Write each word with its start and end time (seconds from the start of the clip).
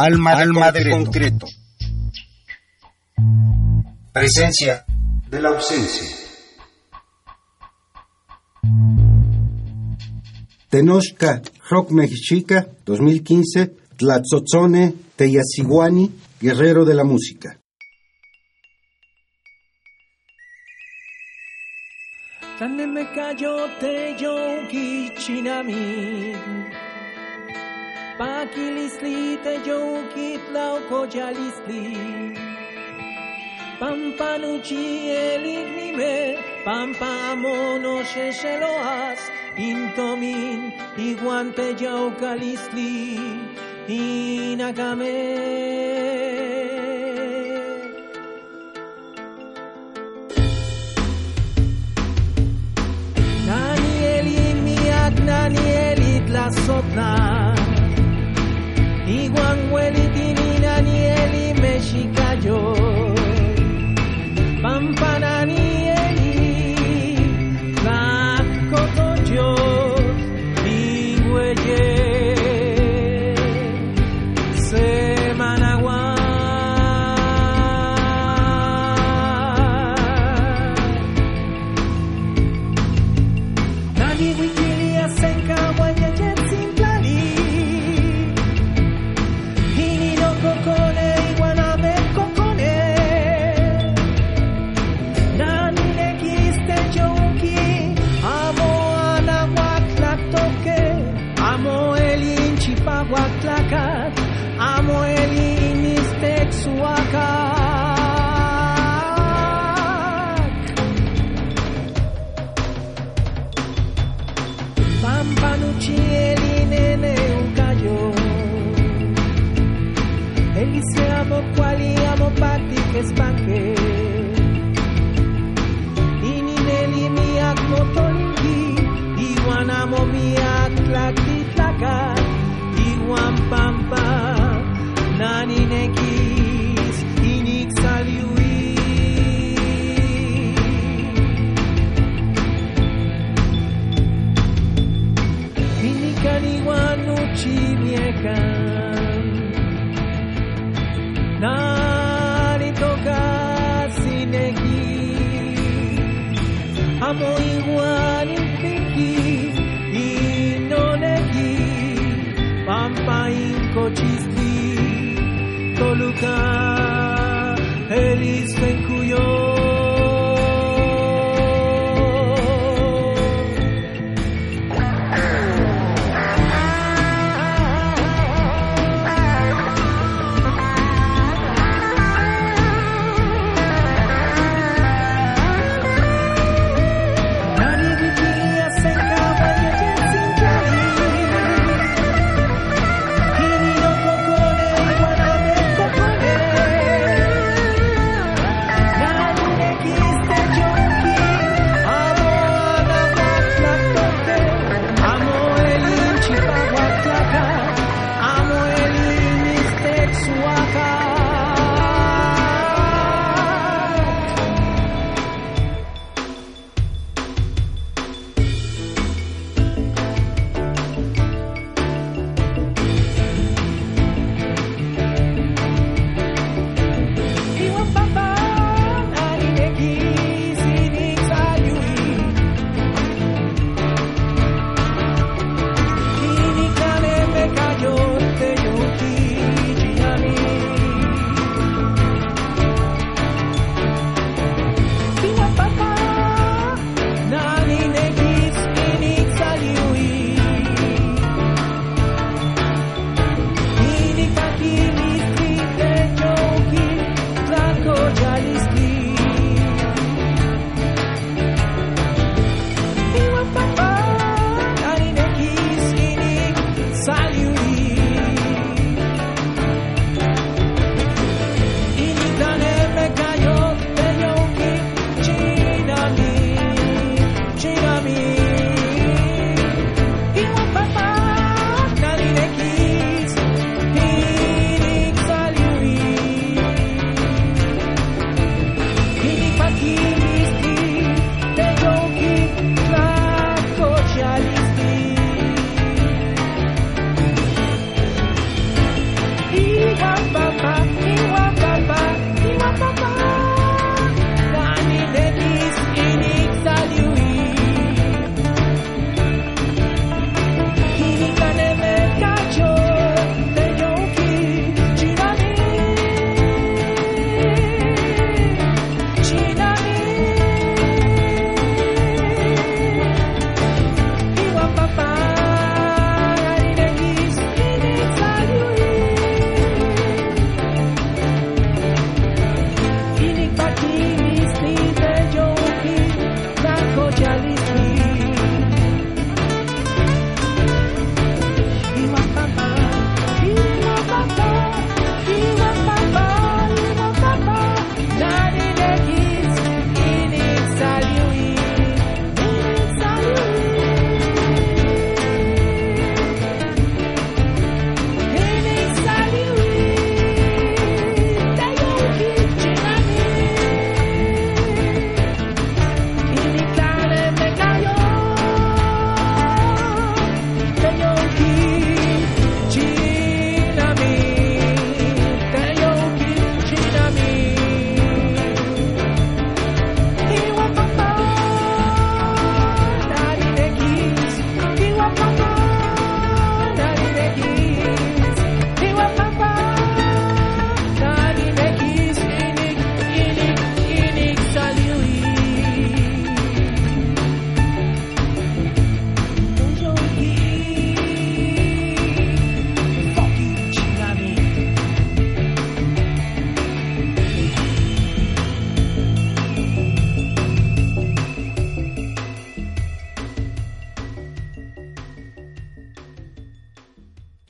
Alma, 0.00 0.30
Alma 0.30 0.70
de 0.70 0.88
concreto. 0.90 1.46
Presencia 4.12 4.84
de 5.28 5.42
la 5.42 5.48
ausencia. 5.48 6.06
Tenochca 10.70 11.42
Rock 11.68 11.90
Mexica 11.90 12.68
2015 12.86 13.74
Tlatzotzone 13.96 14.94
Teyasiguani 15.16 16.12
Guerrero 16.40 16.84
de 16.84 16.94
la 16.94 17.02
Música. 17.02 17.58
Me 28.18 28.46
cayó 28.46 28.48
te 28.52 28.98
yonki 28.98 29.38
chinami. 29.38 29.38
Pakilisli 29.38 29.42
te 29.42 29.54
yonki 29.66 30.38
tlauko 30.48 31.06
jalisli. 31.06 32.36
Pampanuchi 33.80 35.08
elignime, 35.08 36.36
pampa 36.64 37.36
mono 37.36 38.02
shesheloas, 38.02 39.20
intomin, 39.56 40.72
iguante 40.96 41.74
yaukalisli, 41.78 43.18
inagame. 43.88 45.16
la 56.30 56.50
sotna 56.50 57.57
Iguan 59.08 59.72
welitini 59.72 60.58
nanieli 60.60 61.54
mexikayo 61.60 62.60
Pampananieli 64.62 65.27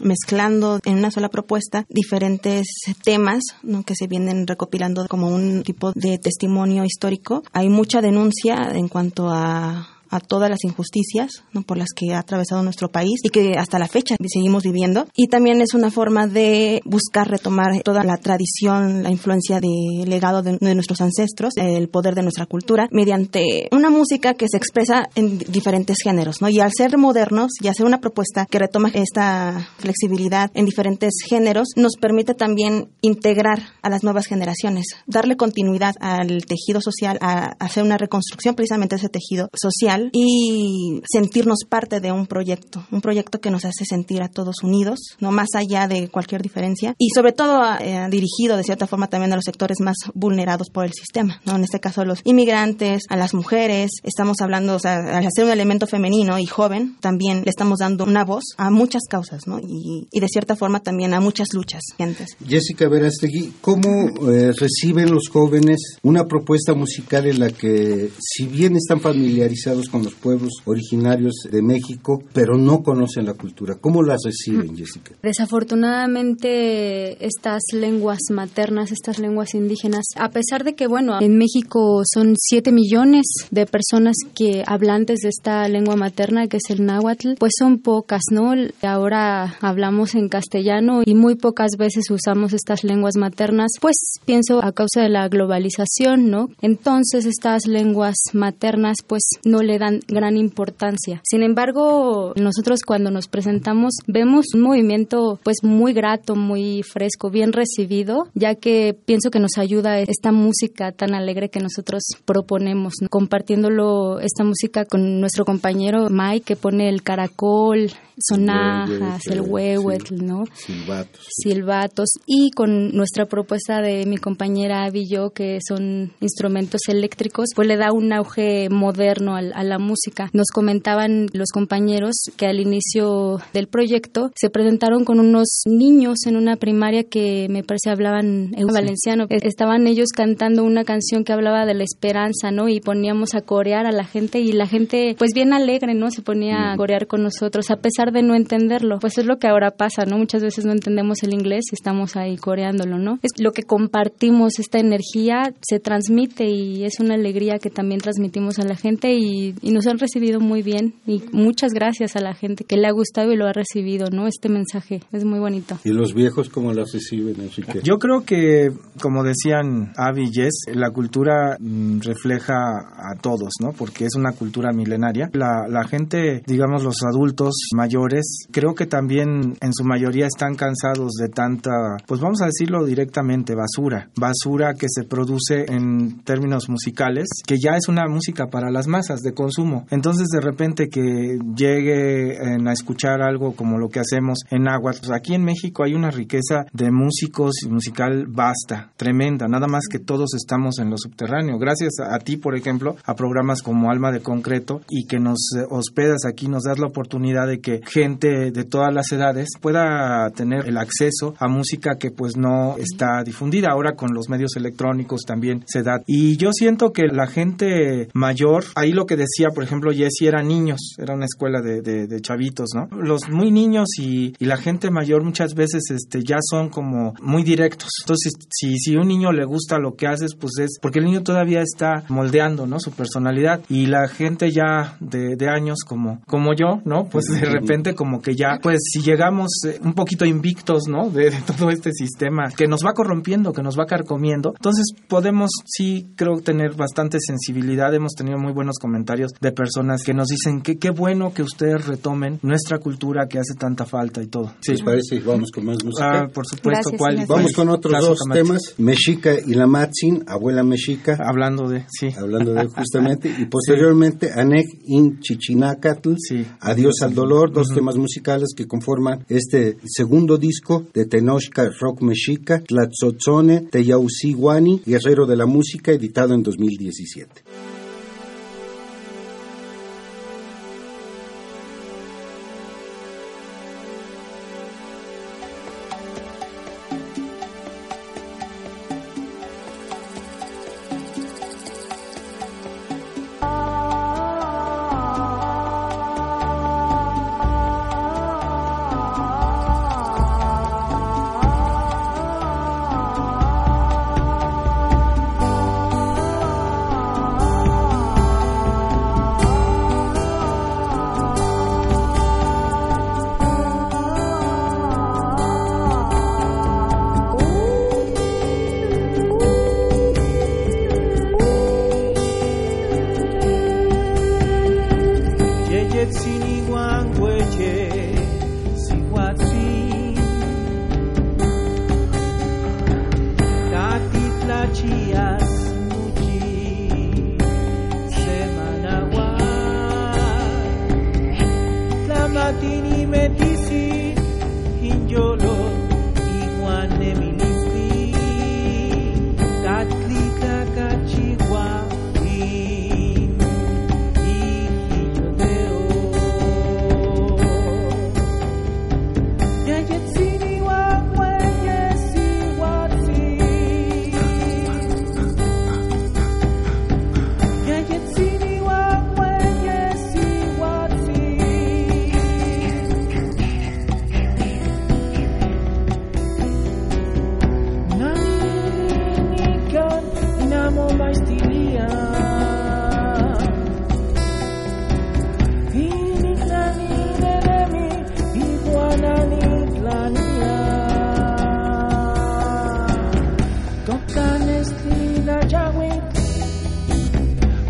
mezclando 0.01 0.79
en 0.85 0.97
una 0.97 1.11
sola 1.11 1.29
propuesta 1.29 1.85
diferentes 1.89 2.67
temas 3.03 3.43
que 3.85 3.95
se 3.95 4.07
vienen 4.07 4.47
recopilando 4.47 5.07
como 5.07 5.29
un 5.29 5.63
tipo 5.63 5.91
de 5.93 6.17
testimonio 6.17 6.85
histórico. 6.85 7.43
Hay 7.53 7.69
mucha 7.69 8.01
denuncia 8.01 8.71
en 8.73 8.87
cuanto 8.87 9.29
a 9.29 9.94
a 10.09 10.19
todas 10.19 10.49
las 10.49 10.63
injusticias 10.63 11.43
¿no? 11.53 11.63
por 11.63 11.77
las 11.77 11.89
que 11.95 12.13
ha 12.13 12.19
atravesado 12.19 12.63
nuestro 12.63 12.91
país 12.91 13.19
y 13.23 13.29
que 13.29 13.53
hasta 13.57 13.79
la 13.79 13.87
fecha 13.87 14.15
seguimos 14.27 14.63
viviendo. 14.63 15.07
Y 15.15 15.27
también 15.27 15.61
es 15.61 15.73
una 15.73 15.91
forma 15.91 16.27
de 16.27 16.81
buscar 16.85 17.29
retomar 17.29 17.81
toda 17.83 18.03
la 18.03 18.17
tradición, 18.17 19.03
la 19.03 19.11
influencia 19.11 19.59
del 19.59 20.09
legado 20.09 20.41
de, 20.41 20.57
de 20.59 20.75
nuestros 20.75 21.01
ancestros, 21.01 21.53
el 21.57 21.89
poder 21.89 22.15
de 22.15 22.23
nuestra 22.23 22.45
cultura, 22.45 22.87
mediante 22.91 23.67
una 23.71 23.89
música 23.89 24.33
que 24.33 24.47
se 24.49 24.57
expresa 24.57 25.07
en 25.15 25.39
diferentes 25.39 25.97
géneros. 26.03 26.41
¿no? 26.41 26.49
Y 26.49 26.59
al 26.59 26.71
ser 26.75 26.97
modernos 26.97 27.51
y 27.61 27.67
hacer 27.67 27.85
una 27.85 27.99
propuesta 27.99 28.45
que 28.49 28.59
retoma 28.59 28.89
esta 28.93 29.67
flexibilidad 29.77 30.51
en 30.53 30.65
diferentes 30.65 31.13
géneros, 31.27 31.69
nos 31.75 31.95
permite 31.99 32.33
también 32.33 32.89
integrar 33.01 33.59
a 33.81 33.89
las 33.89 34.03
nuevas 34.03 34.25
generaciones, 34.27 34.85
darle 35.07 35.37
continuidad 35.37 35.95
al 35.99 36.45
tejido 36.45 36.81
social, 36.81 37.17
a 37.21 37.55
hacer 37.59 37.83
una 37.83 37.97
reconstrucción 37.97 38.55
precisamente 38.55 38.95
de 38.95 38.99
ese 38.99 39.09
tejido 39.09 39.49
social 39.53 39.94
y 40.13 41.01
sentirnos 41.11 41.59
parte 41.67 41.99
de 41.99 42.11
un 42.11 42.27
proyecto, 42.27 42.85
un 42.91 43.01
proyecto 43.01 43.39
que 43.39 43.51
nos 43.51 43.65
hace 43.65 43.85
sentir 43.85 44.21
a 44.21 44.29
todos 44.29 44.63
unidos, 44.63 44.99
no 45.19 45.31
más 45.31 45.49
allá 45.55 45.87
de 45.87 46.09
cualquier 46.09 46.41
diferencia 46.41 46.95
y 46.97 47.09
sobre 47.09 47.31
todo 47.31 47.61
eh, 47.79 48.07
dirigido 48.09 48.57
de 48.57 48.63
cierta 48.63 48.87
forma 48.87 49.07
también 49.07 49.33
a 49.33 49.35
los 49.35 49.45
sectores 49.45 49.79
más 49.79 49.95
vulnerados 50.13 50.69
por 50.69 50.85
el 50.85 50.93
sistema, 50.93 51.41
¿no? 51.45 51.55
En 51.55 51.63
este 51.63 51.79
caso 51.79 52.01
a 52.01 52.05
los 52.05 52.21
inmigrantes, 52.23 53.03
a 53.09 53.17
las 53.17 53.33
mujeres, 53.33 53.91
estamos 54.03 54.41
hablando, 54.41 54.75
o 54.75 54.79
sea, 54.79 54.97
al 54.97 55.25
hacer 55.25 55.45
un 55.45 55.51
elemento 55.51 55.87
femenino 55.87 56.39
y 56.39 56.45
joven, 56.45 56.95
también 56.99 57.43
le 57.43 57.49
estamos 57.49 57.79
dando 57.79 58.03
una 58.03 58.23
voz 58.23 58.43
a 58.57 58.69
muchas 58.69 59.03
causas, 59.09 59.47
¿no? 59.47 59.59
Y, 59.59 60.07
y 60.11 60.19
de 60.19 60.27
cierta 60.27 60.55
forma 60.55 60.79
también 60.79 61.13
a 61.13 61.19
muchas 61.19 61.47
luchas 61.53 61.81
antes. 61.99 62.37
Jessica 62.47 62.87
Verastegui, 62.87 63.53
¿cómo 63.61 64.31
eh, 64.31 64.51
reciben 64.57 65.11
los 65.11 65.29
jóvenes 65.29 65.97
una 66.03 66.25
propuesta 66.27 66.73
musical 66.73 67.27
en 67.27 67.39
la 67.39 67.49
que, 67.49 68.09
si 68.19 68.45
bien 68.45 68.75
están 68.75 68.99
familiarizados 69.01 69.84
con 69.89 70.03
los 70.03 70.15
pueblos 70.15 70.53
originarios 70.65 71.35
de 71.49 71.61
México, 71.61 72.21
pero 72.33 72.57
no 72.57 72.83
conocen 72.83 73.25
la 73.25 73.33
cultura? 73.33 73.75
¿Cómo 73.79 74.03
las 74.03 74.21
reciben, 74.23 74.75
Jessica? 74.75 75.15
Desafortunadamente, 75.21 77.25
estas 77.25 77.61
lenguas 77.73 78.19
maternas, 78.31 78.91
estas 78.91 79.19
lenguas 79.19 79.53
indígenas, 79.53 80.05
a 80.17 80.29
pesar 80.29 80.63
de 80.63 80.75
que, 80.75 80.87
bueno, 80.87 81.19
en 81.21 81.37
México 81.37 82.01
son 82.11 82.35
7 82.37 82.71
millones 82.71 83.25
de 83.51 83.65
personas 83.65 84.15
que 84.33 84.63
hablantes 84.65 85.19
de 85.19 85.29
esta 85.29 85.67
lengua 85.67 85.95
materna, 85.95 86.47
que 86.47 86.57
es 86.57 86.69
el 86.69 86.85
náhuatl, 86.85 87.35
pues 87.39 87.53
son 87.57 87.79
pocas, 87.79 88.23
¿no? 88.31 88.53
Ahora 88.81 89.55
hablamos 89.61 90.15
en 90.15 90.29
castellano 90.29 91.01
y 91.05 91.15
muy 91.15 91.35
pocas 91.35 91.71
veces 91.77 92.09
usamos 92.09 92.53
estas 92.53 92.83
lenguas 92.83 93.15
maternas, 93.17 93.71
pues 93.79 93.95
pienso 94.25 94.63
a 94.63 94.71
causa 94.71 95.01
de 95.01 95.09
la 95.09 95.27
globalización, 95.27 96.29
¿no? 96.29 96.49
Entonces, 96.61 97.25
estas 97.25 97.67
lenguas 97.67 98.15
maternas, 98.33 98.97
pues 99.05 99.23
no 99.43 99.61
le 99.61 99.74
le 99.75 99.79
dan 99.79 99.99
gran 100.07 100.37
importancia. 100.37 101.21
Sin 101.23 101.43
embargo, 101.43 102.33
nosotros 102.37 102.79
cuando 102.85 103.11
nos 103.11 103.27
presentamos 103.27 103.93
vemos 104.07 104.45
un 104.53 104.61
movimiento 104.61 105.39
pues 105.43 105.57
muy 105.63 105.93
grato, 105.93 106.35
muy 106.35 106.81
fresco, 106.83 107.29
bien 107.29 107.51
recibido, 107.51 108.27
ya 108.33 108.55
que 108.55 108.95
pienso 109.05 109.29
que 109.31 109.39
nos 109.39 109.57
ayuda 109.57 109.99
esta 109.99 110.31
música 110.31 110.91
tan 110.91 111.13
alegre 111.13 111.49
que 111.49 111.59
nosotros 111.59 112.03
proponemos, 112.25 112.93
¿no? 113.01 113.09
compartiéndolo 113.09 114.19
esta 114.19 114.43
música 114.43 114.85
con 114.85 115.19
nuestro 115.19 115.43
compañero 115.45 116.07
Mike 116.09 116.45
que 116.45 116.55
pone 116.55 116.87
el 116.89 117.03
caracol, 117.03 117.91
sonajas, 118.17 119.27
el 119.27 119.41
huehuetl, 119.41 120.15
¿no? 120.25 120.43
Silbatos. 120.53 121.25
silbatos 121.29 122.09
y 122.25 122.51
con 122.51 122.91
nuestra 122.95 123.25
propuesta 123.25 123.81
de 123.81 124.05
mi 124.05 124.17
compañera 124.17 124.85
Abby 124.85 125.01
y 125.01 125.09
yo 125.09 125.31
que 125.31 125.59
son 125.67 126.13
instrumentos 126.21 126.81
eléctricos 126.87 127.49
pues 127.55 127.67
le 127.67 127.75
da 127.77 127.91
un 127.91 128.13
auge 128.13 128.69
moderno 128.69 129.35
al- 129.35 129.51
a, 129.53 129.63
la 129.65 129.79
música. 129.79 130.29
Nos 130.33 130.47
comentaban 130.53 131.27
los 131.33 131.49
compañeros 131.53 132.15
que 132.37 132.45
al 132.45 132.59
inicio 132.59 133.39
del 133.53 133.67
proyecto 133.67 134.31
se 134.35 134.49
presentaron 134.49 135.05
con 135.05 135.19
unos 135.19 135.47
niños 135.65 136.25
en 136.25 136.35
una 136.35 136.55
primaria 136.55 137.03
que 137.03 137.47
me 137.49 137.63
parece 137.63 137.89
hablaban 137.89 138.53
en 138.55 138.67
valenciano. 138.67 139.25
E- 139.29 139.39
estaban 139.43 139.87
ellos 139.87 140.09
cantando 140.15 140.63
una 140.63 140.83
canción 140.83 141.23
que 141.23 141.33
hablaba 141.33 141.65
de 141.65 141.73
la 141.73 141.83
esperanza 141.83 142.51
no 142.51 142.69
y 142.69 142.79
poníamos 142.79 143.35
a 143.35 143.41
corear 143.41 143.85
a 143.85 143.91
la 143.91 144.05
gente 144.05 144.39
y 144.39 144.51
la 144.51 144.67
gente 144.67 145.15
pues 145.17 145.31
bien 145.33 145.53
alegre 145.53 145.93
no 145.93 146.11
se 146.11 146.21
ponía 146.21 146.73
a 146.73 146.77
corear 146.77 147.07
con 147.07 147.23
nosotros 147.23 147.71
a 147.71 147.77
pesar 147.77 148.11
de 148.11 148.23
no 148.23 148.35
entenderlo. 148.35 148.99
Pues 148.99 149.17
es 149.17 149.25
lo 149.25 149.37
que 149.37 149.47
ahora 149.47 149.71
pasa 149.71 150.05
no 150.05 150.17
muchas 150.17 150.41
veces 150.41 150.65
no 150.65 150.71
entendemos 150.71 151.23
el 151.23 151.33
inglés 151.33 151.65
y 151.71 151.75
estamos 151.75 152.15
ahí 152.15 152.37
coreándolo 152.37 152.97
no 152.97 153.19
es 153.21 153.31
lo 153.39 153.51
que 153.51 153.63
compartimos 153.63 154.59
esta 154.59 154.79
energía 154.79 155.53
se 155.61 155.79
transmite 155.79 156.45
y 156.45 156.83
es 156.83 156.99
una 156.99 157.15
alegría 157.15 157.59
que 157.59 157.69
también 157.69 158.01
transmitimos 158.01 158.59
a 158.59 158.63
la 158.63 158.75
gente 158.75 159.13
y, 159.13 159.54
y 159.61 159.71
nos 159.71 159.87
han 159.87 159.97
recibido 159.97 160.39
muy 160.39 160.61
bien 160.61 160.95
y 161.05 161.23
muchas 161.31 161.71
gracias 161.73 162.15
a 162.15 162.21
la 162.21 162.33
gente 162.33 162.63
que 162.63 162.77
le 162.77 162.87
ha 162.87 162.91
gustado 162.91 163.31
y 163.31 163.37
lo 163.37 163.47
ha 163.47 163.53
recibido 163.53 164.09
no 164.09 164.27
este 164.27 164.49
mensaje 164.49 165.01
es 165.11 165.25
muy 165.25 165.39
bonito 165.39 165.65
¿Y 165.83 165.91
los 165.91 166.13
viejos 166.13 166.49
cómo 166.49 166.73
las 166.73 166.91
reciben, 166.93 167.39
Enrique? 167.39 167.81
Yo 167.83 167.97
creo 167.97 168.23
que, 168.25 168.69
como 169.01 169.23
decían 169.23 169.93
Avi 169.97 170.23
y 170.23 170.33
Jess, 170.33 170.65
la 170.73 170.89
cultura 170.91 171.57
mm, 171.59 171.99
refleja 172.01 172.55
a 172.55 173.15
todos, 173.21 173.53
¿no? 173.61 173.71
Porque 173.73 174.05
es 174.05 174.15
una 174.15 174.31
cultura 174.31 174.71
milenaria. 174.71 175.29
La, 175.33 175.67
la 175.69 175.87
gente, 175.87 176.41
digamos 176.45 176.83
los 176.83 176.97
adultos 177.03 177.53
mayores, 177.75 178.47
creo 178.51 178.73
que 178.73 178.85
también 178.85 179.55
en 179.61 179.73
su 179.73 179.83
mayoría 179.83 180.27
están 180.27 180.55
cansados 180.55 181.13
de 181.13 181.29
tanta, 181.29 181.97
pues 182.07 182.19
vamos 182.19 182.41
a 182.41 182.45
decirlo 182.45 182.85
directamente, 182.85 183.53
basura. 183.55 184.09
Basura 184.15 184.73
que 184.73 184.87
se 184.89 185.03
produce 185.03 185.65
en 185.67 186.21
términos 186.23 186.69
musicales, 186.69 187.27
que 187.45 187.55
ya 187.61 187.75
es 187.77 187.87
una 187.87 188.07
música 188.07 188.47
para 188.47 188.71
las 188.71 188.87
masas 188.87 189.21
de 189.21 189.33
consumo. 189.45 189.85
Entonces, 189.91 190.27
de 190.27 190.41
repente 190.41 190.89
que 190.89 191.37
llegue 191.55 192.37
a 192.37 192.71
escuchar 192.71 193.21
algo 193.21 193.55
como 193.55 193.77
lo 193.77 193.89
que 193.89 193.99
hacemos 193.99 194.39
en 194.49 194.67
agua, 194.67 194.93
pues 194.99 195.11
aquí 195.11 195.35
en 195.35 195.43
México 195.43 195.83
hay 195.83 195.93
una 195.93 196.09
riqueza 196.09 196.65
de 196.73 196.89
músicos 196.91 197.53
y 197.63 197.69
musical 197.69 198.25
vasta, 198.27 198.91
tremenda, 198.97 199.47
nada 199.47 199.67
más 199.67 199.83
que 199.89 199.99
todos 199.99 200.33
estamos 200.33 200.79
en 200.79 200.89
lo 200.89 200.97
subterráneo. 200.97 201.57
Gracias 201.59 201.93
a 201.99 202.17
ti, 202.19 202.37
por 202.37 202.55
ejemplo, 202.55 202.95
a 203.05 203.15
programas 203.15 203.61
como 203.61 203.91
Alma 203.91 204.11
de 204.11 204.21
Concreto 204.21 204.81
y 204.89 205.05
que 205.05 205.19
nos 205.19 205.37
eh, 205.57 205.65
hospedas 205.69 206.25
aquí, 206.27 206.47
nos 206.47 206.63
das 206.63 206.79
la 206.79 206.87
oportunidad 206.87 207.47
de 207.47 207.59
que 207.59 207.81
gente 207.85 208.51
de 208.51 208.63
todas 208.63 208.93
las 208.93 209.11
edades 209.11 209.49
pueda 209.61 210.29
tener 210.31 210.67
el 210.67 210.77
acceso 210.77 211.35
a 211.37 211.47
música 211.47 211.97
que 211.99 212.11
pues 212.11 212.35
no 212.35 212.77
está 212.77 213.23
difundida. 213.23 213.69
Ahora 213.71 213.95
con 213.95 214.13
los 214.13 214.29
medios 214.29 214.55
electrónicos 214.55 215.21
también 215.25 215.63
se 215.67 215.83
da. 215.83 216.01
Y 216.07 216.37
yo 216.37 216.49
siento 216.51 216.91
que 216.91 217.07
la 217.07 217.27
gente 217.27 218.09
mayor, 218.13 218.63
ahí 218.75 218.91
lo 218.91 219.05
que 219.05 219.15
decía, 219.15 219.34
por 219.53 219.63
ejemplo, 219.63 219.91
Jesse 219.91 220.23
era 220.23 220.41
niños, 220.43 220.79
era 220.97 221.13
una 221.15 221.25
escuela 221.25 221.61
de, 221.61 221.81
de- 221.81 222.07
de 222.07 222.21
chavitos, 222.21 222.69
¿no? 222.75 222.87
Los 222.97 223.29
muy 223.29 223.51
niños 223.51 223.87
y, 223.99 224.33
y 224.39 224.45
la 224.45 224.57
gente 224.57 224.89
mayor 224.91 225.23
muchas 225.23 225.53
veces 225.53 225.83
este, 225.91 226.21
ya 226.23 226.37
son 226.41 226.69
como 226.69 227.13
muy 227.21 227.43
directos. 227.43 227.89
Entonces, 228.03 228.33
si, 228.49 228.77
si 228.77 228.95
a 228.95 229.01
un 229.01 229.07
niño 229.07 229.31
le 229.31 229.45
gusta 229.45 229.77
lo 229.79 229.95
que 229.95 230.07
haces, 230.07 230.35
pues 230.35 230.53
es 230.59 230.77
porque 230.81 230.99
el 230.99 231.05
niño 231.05 231.23
todavía 231.23 231.61
está 231.61 232.03
moldeando, 232.09 232.65
¿no? 232.67 232.79
Su 232.79 232.91
personalidad. 232.91 233.61
Y 233.69 233.87
la 233.87 234.07
gente 234.07 234.51
ya 234.51 234.97
de, 234.99 235.35
de 235.35 235.49
años 235.49 235.79
como, 235.85 236.21
como 236.25 236.53
yo, 236.53 236.81
¿no? 236.85 237.05
Pues 237.09 237.25
de 237.25 237.41
repente 237.45 237.95
como 237.95 238.21
que 238.21 238.35
ya, 238.35 238.59
pues 238.61 238.79
si 238.91 239.01
llegamos 239.01 239.49
eh, 239.67 239.79
un 239.83 239.93
poquito 239.93 240.25
invictos, 240.25 240.83
¿no? 240.87 241.09
De, 241.09 241.29
de 241.31 241.41
todo 241.57 241.69
este 241.69 241.91
sistema 241.91 242.49
que 242.55 242.67
nos 242.67 242.85
va 242.85 242.93
corrompiendo, 242.93 243.53
que 243.53 243.61
nos 243.63 243.77
va 243.77 243.85
carcomiendo, 243.85 244.53
entonces 244.55 244.85
podemos, 245.07 245.49
sí, 245.65 246.07
creo 246.15 246.39
tener 246.41 246.75
bastante 246.75 247.17
sensibilidad. 247.19 247.93
Hemos 247.93 248.13
tenido 248.13 248.37
muy 248.37 248.53
buenos 248.53 248.77
comentarios 248.79 249.24
de 249.41 249.51
personas 249.51 250.03
que 250.03 250.13
nos 250.13 250.27
dicen 250.27 250.61
que 250.61 250.77
qué 250.77 250.89
bueno 250.89 251.33
que 251.33 251.43
ustedes 251.43 251.85
retomen 251.87 252.39
nuestra 252.41 252.79
cultura 252.79 253.27
que 253.27 253.39
hace 253.39 253.53
tanta 253.57 253.85
falta 253.85 254.21
y 254.21 254.27
todo. 254.27 254.53
Sí, 254.61 254.71
¿Les 254.73 254.81
parece? 254.81 255.19
Vamos 255.19 255.51
con 255.51 255.65
más 255.65 255.77
música. 255.83 256.21
Ah, 256.23 256.27
por 256.33 256.45
supuesto, 256.45 256.69
Gracias, 256.69 256.97
¿cuál? 256.97 257.15
gracias. 257.15 257.29
Vamos 257.29 257.51
con 257.53 257.69
otros 257.69 257.93
Caso 257.93 258.07
dos 258.09 258.19
Camacho. 258.19 258.43
temas. 258.43 258.61
Mexica 258.77 259.33
y 259.45 259.53
la 259.53 259.67
Matzin, 259.67 260.23
abuela 260.27 260.63
Mexica, 260.63 261.17
Hablando 261.23 261.67
de, 261.69 261.85
sí. 261.89 262.09
hablando 262.17 262.53
de 262.53 262.65
justamente, 262.75 263.33
y 263.37 263.45
posteriormente 263.45 264.31
Anek 264.33 264.65
in 264.85 265.19
Chichinacatl, 265.19 266.13
Sí. 266.17 266.45
Adiós 266.59 267.01
al 267.01 267.13
dolor, 267.13 267.51
dos 267.51 267.67
temas 267.69 267.95
musicales 267.97 268.49
que 268.55 268.65
conforman 268.67 269.25
este 269.29 269.77
segundo 269.85 270.37
disco 270.37 270.85
de 270.93 271.05
Tenochca 271.05 271.69
Rock 271.79 272.01
Mexica, 272.01 272.61
Tlatzotzone, 272.61 273.61
Teyausiwani, 273.71 274.81
Guerrero 274.85 275.25
de 275.25 275.35
la 275.35 275.45
Música, 275.45 275.91
editado 275.91 276.33
en 276.33 276.43
2017. 276.43 277.43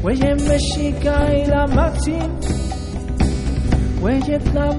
Mexica 0.06 1.34
y 1.34 1.48
la 1.48 1.66
Maxi, 1.66 2.20
Huellet 4.00 4.54
la 4.54 4.72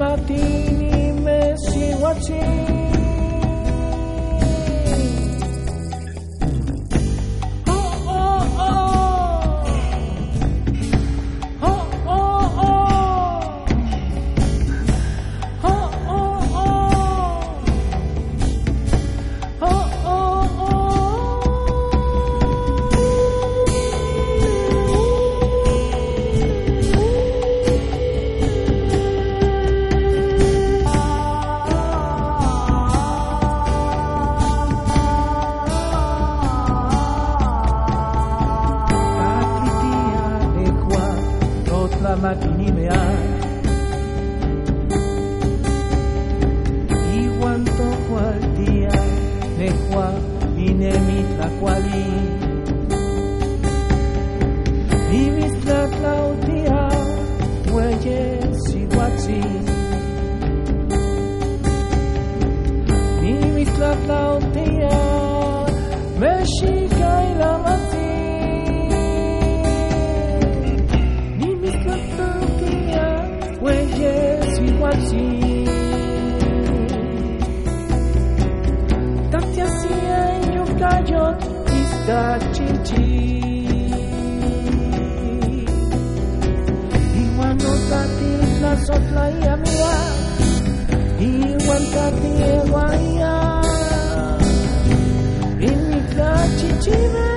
achievement. 96.78 97.35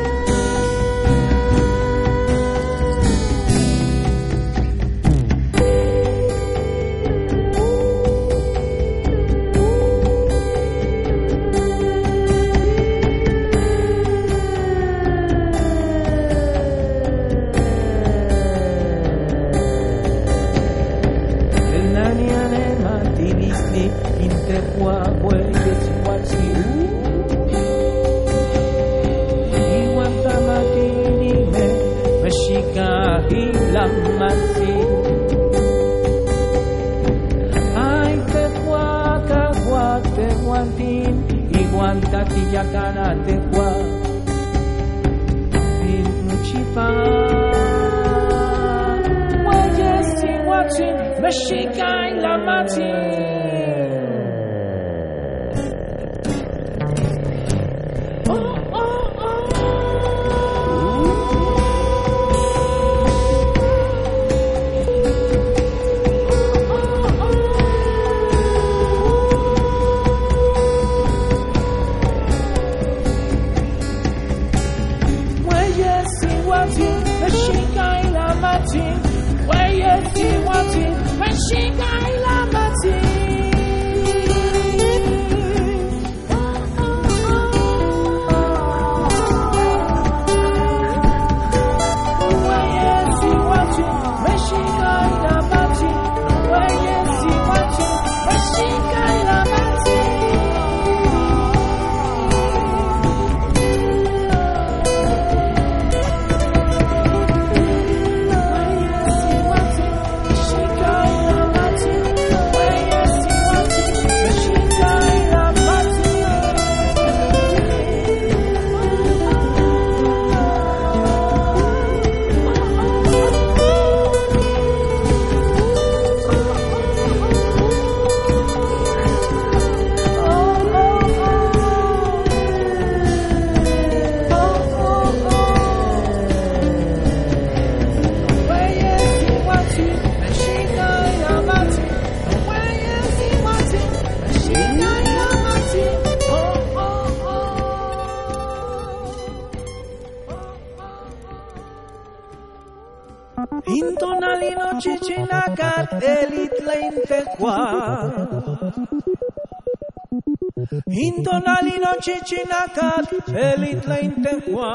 chichinacatl, 162.03 163.15
pelitlaintecua, 163.31 164.71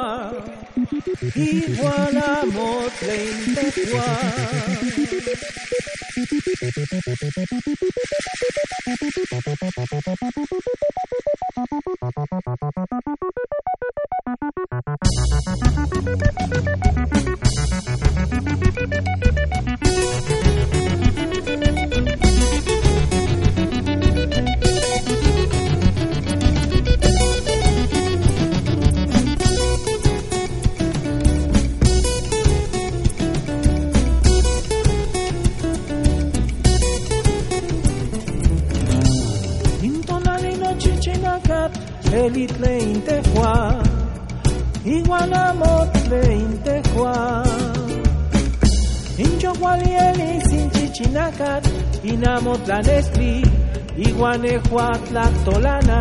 igualamotlaintecua. 1.34 4.08
Sin 50.94 51.04
chichinacat 51.04 51.64
inamot 52.04 52.68
la 52.68 52.80
nestri 52.82 53.42
iguanejuat 53.96 55.10
la 55.12 55.26
tolana 55.44 56.00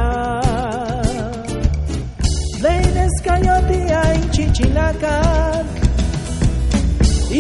Leines 2.64 3.16
cayotia 3.26 4.02
in 4.16 4.30
chichinacat 4.36 5.66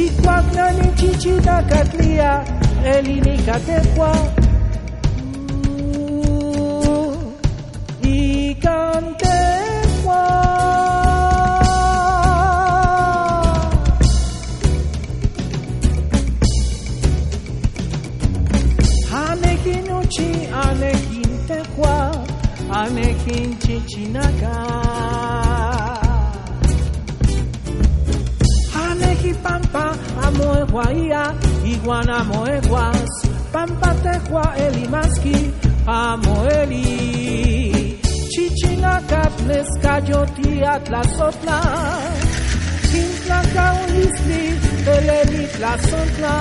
Iguacnani 0.01 0.87
chichinacat 0.99 1.93
elinika 2.93 3.59
tehua 3.65 4.42
anekin 23.33 23.57
chichinaka. 23.59 24.53
Aneji 28.83 29.33
pampa, 29.43 29.85
amoe 30.25 30.65
guaia, 30.71 31.23
iguana 31.65 32.23
moeguas, 32.23 33.11
pampa 33.51 33.93
tehua 34.03 34.45
elimaski, 34.65 35.51
amoeli. 35.87 36.85
Chichinacat 38.31 39.33
nescayoti 39.47 40.51
atlasotla, 40.73 41.59
Quintlaca 42.89 43.65
ulisli, 43.83 44.43
peleli 44.85 45.43
tlasotla. 45.55 46.35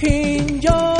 Hinjolia. 0.00 0.97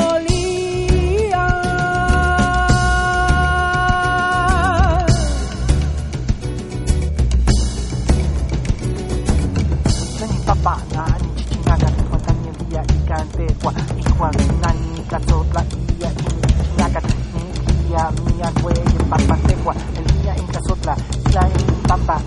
Kwa 14.19 14.31
Ikwa 14.33 14.57
nani 14.63 15.01
katotla 15.11 15.65
iya 16.01 16.11
ini 16.11 16.41
chichinaga 16.47 17.01
Ni 17.35 17.43
iya 17.91 18.11
mia 18.27 18.51
kwe 18.63 18.75
papa 19.11 19.37
tekwa 19.47 19.75
Elia 19.99 20.37
inkasotla 20.37 20.97
Ila 21.31 21.49
ini 21.49 21.73
papa 21.89 22.21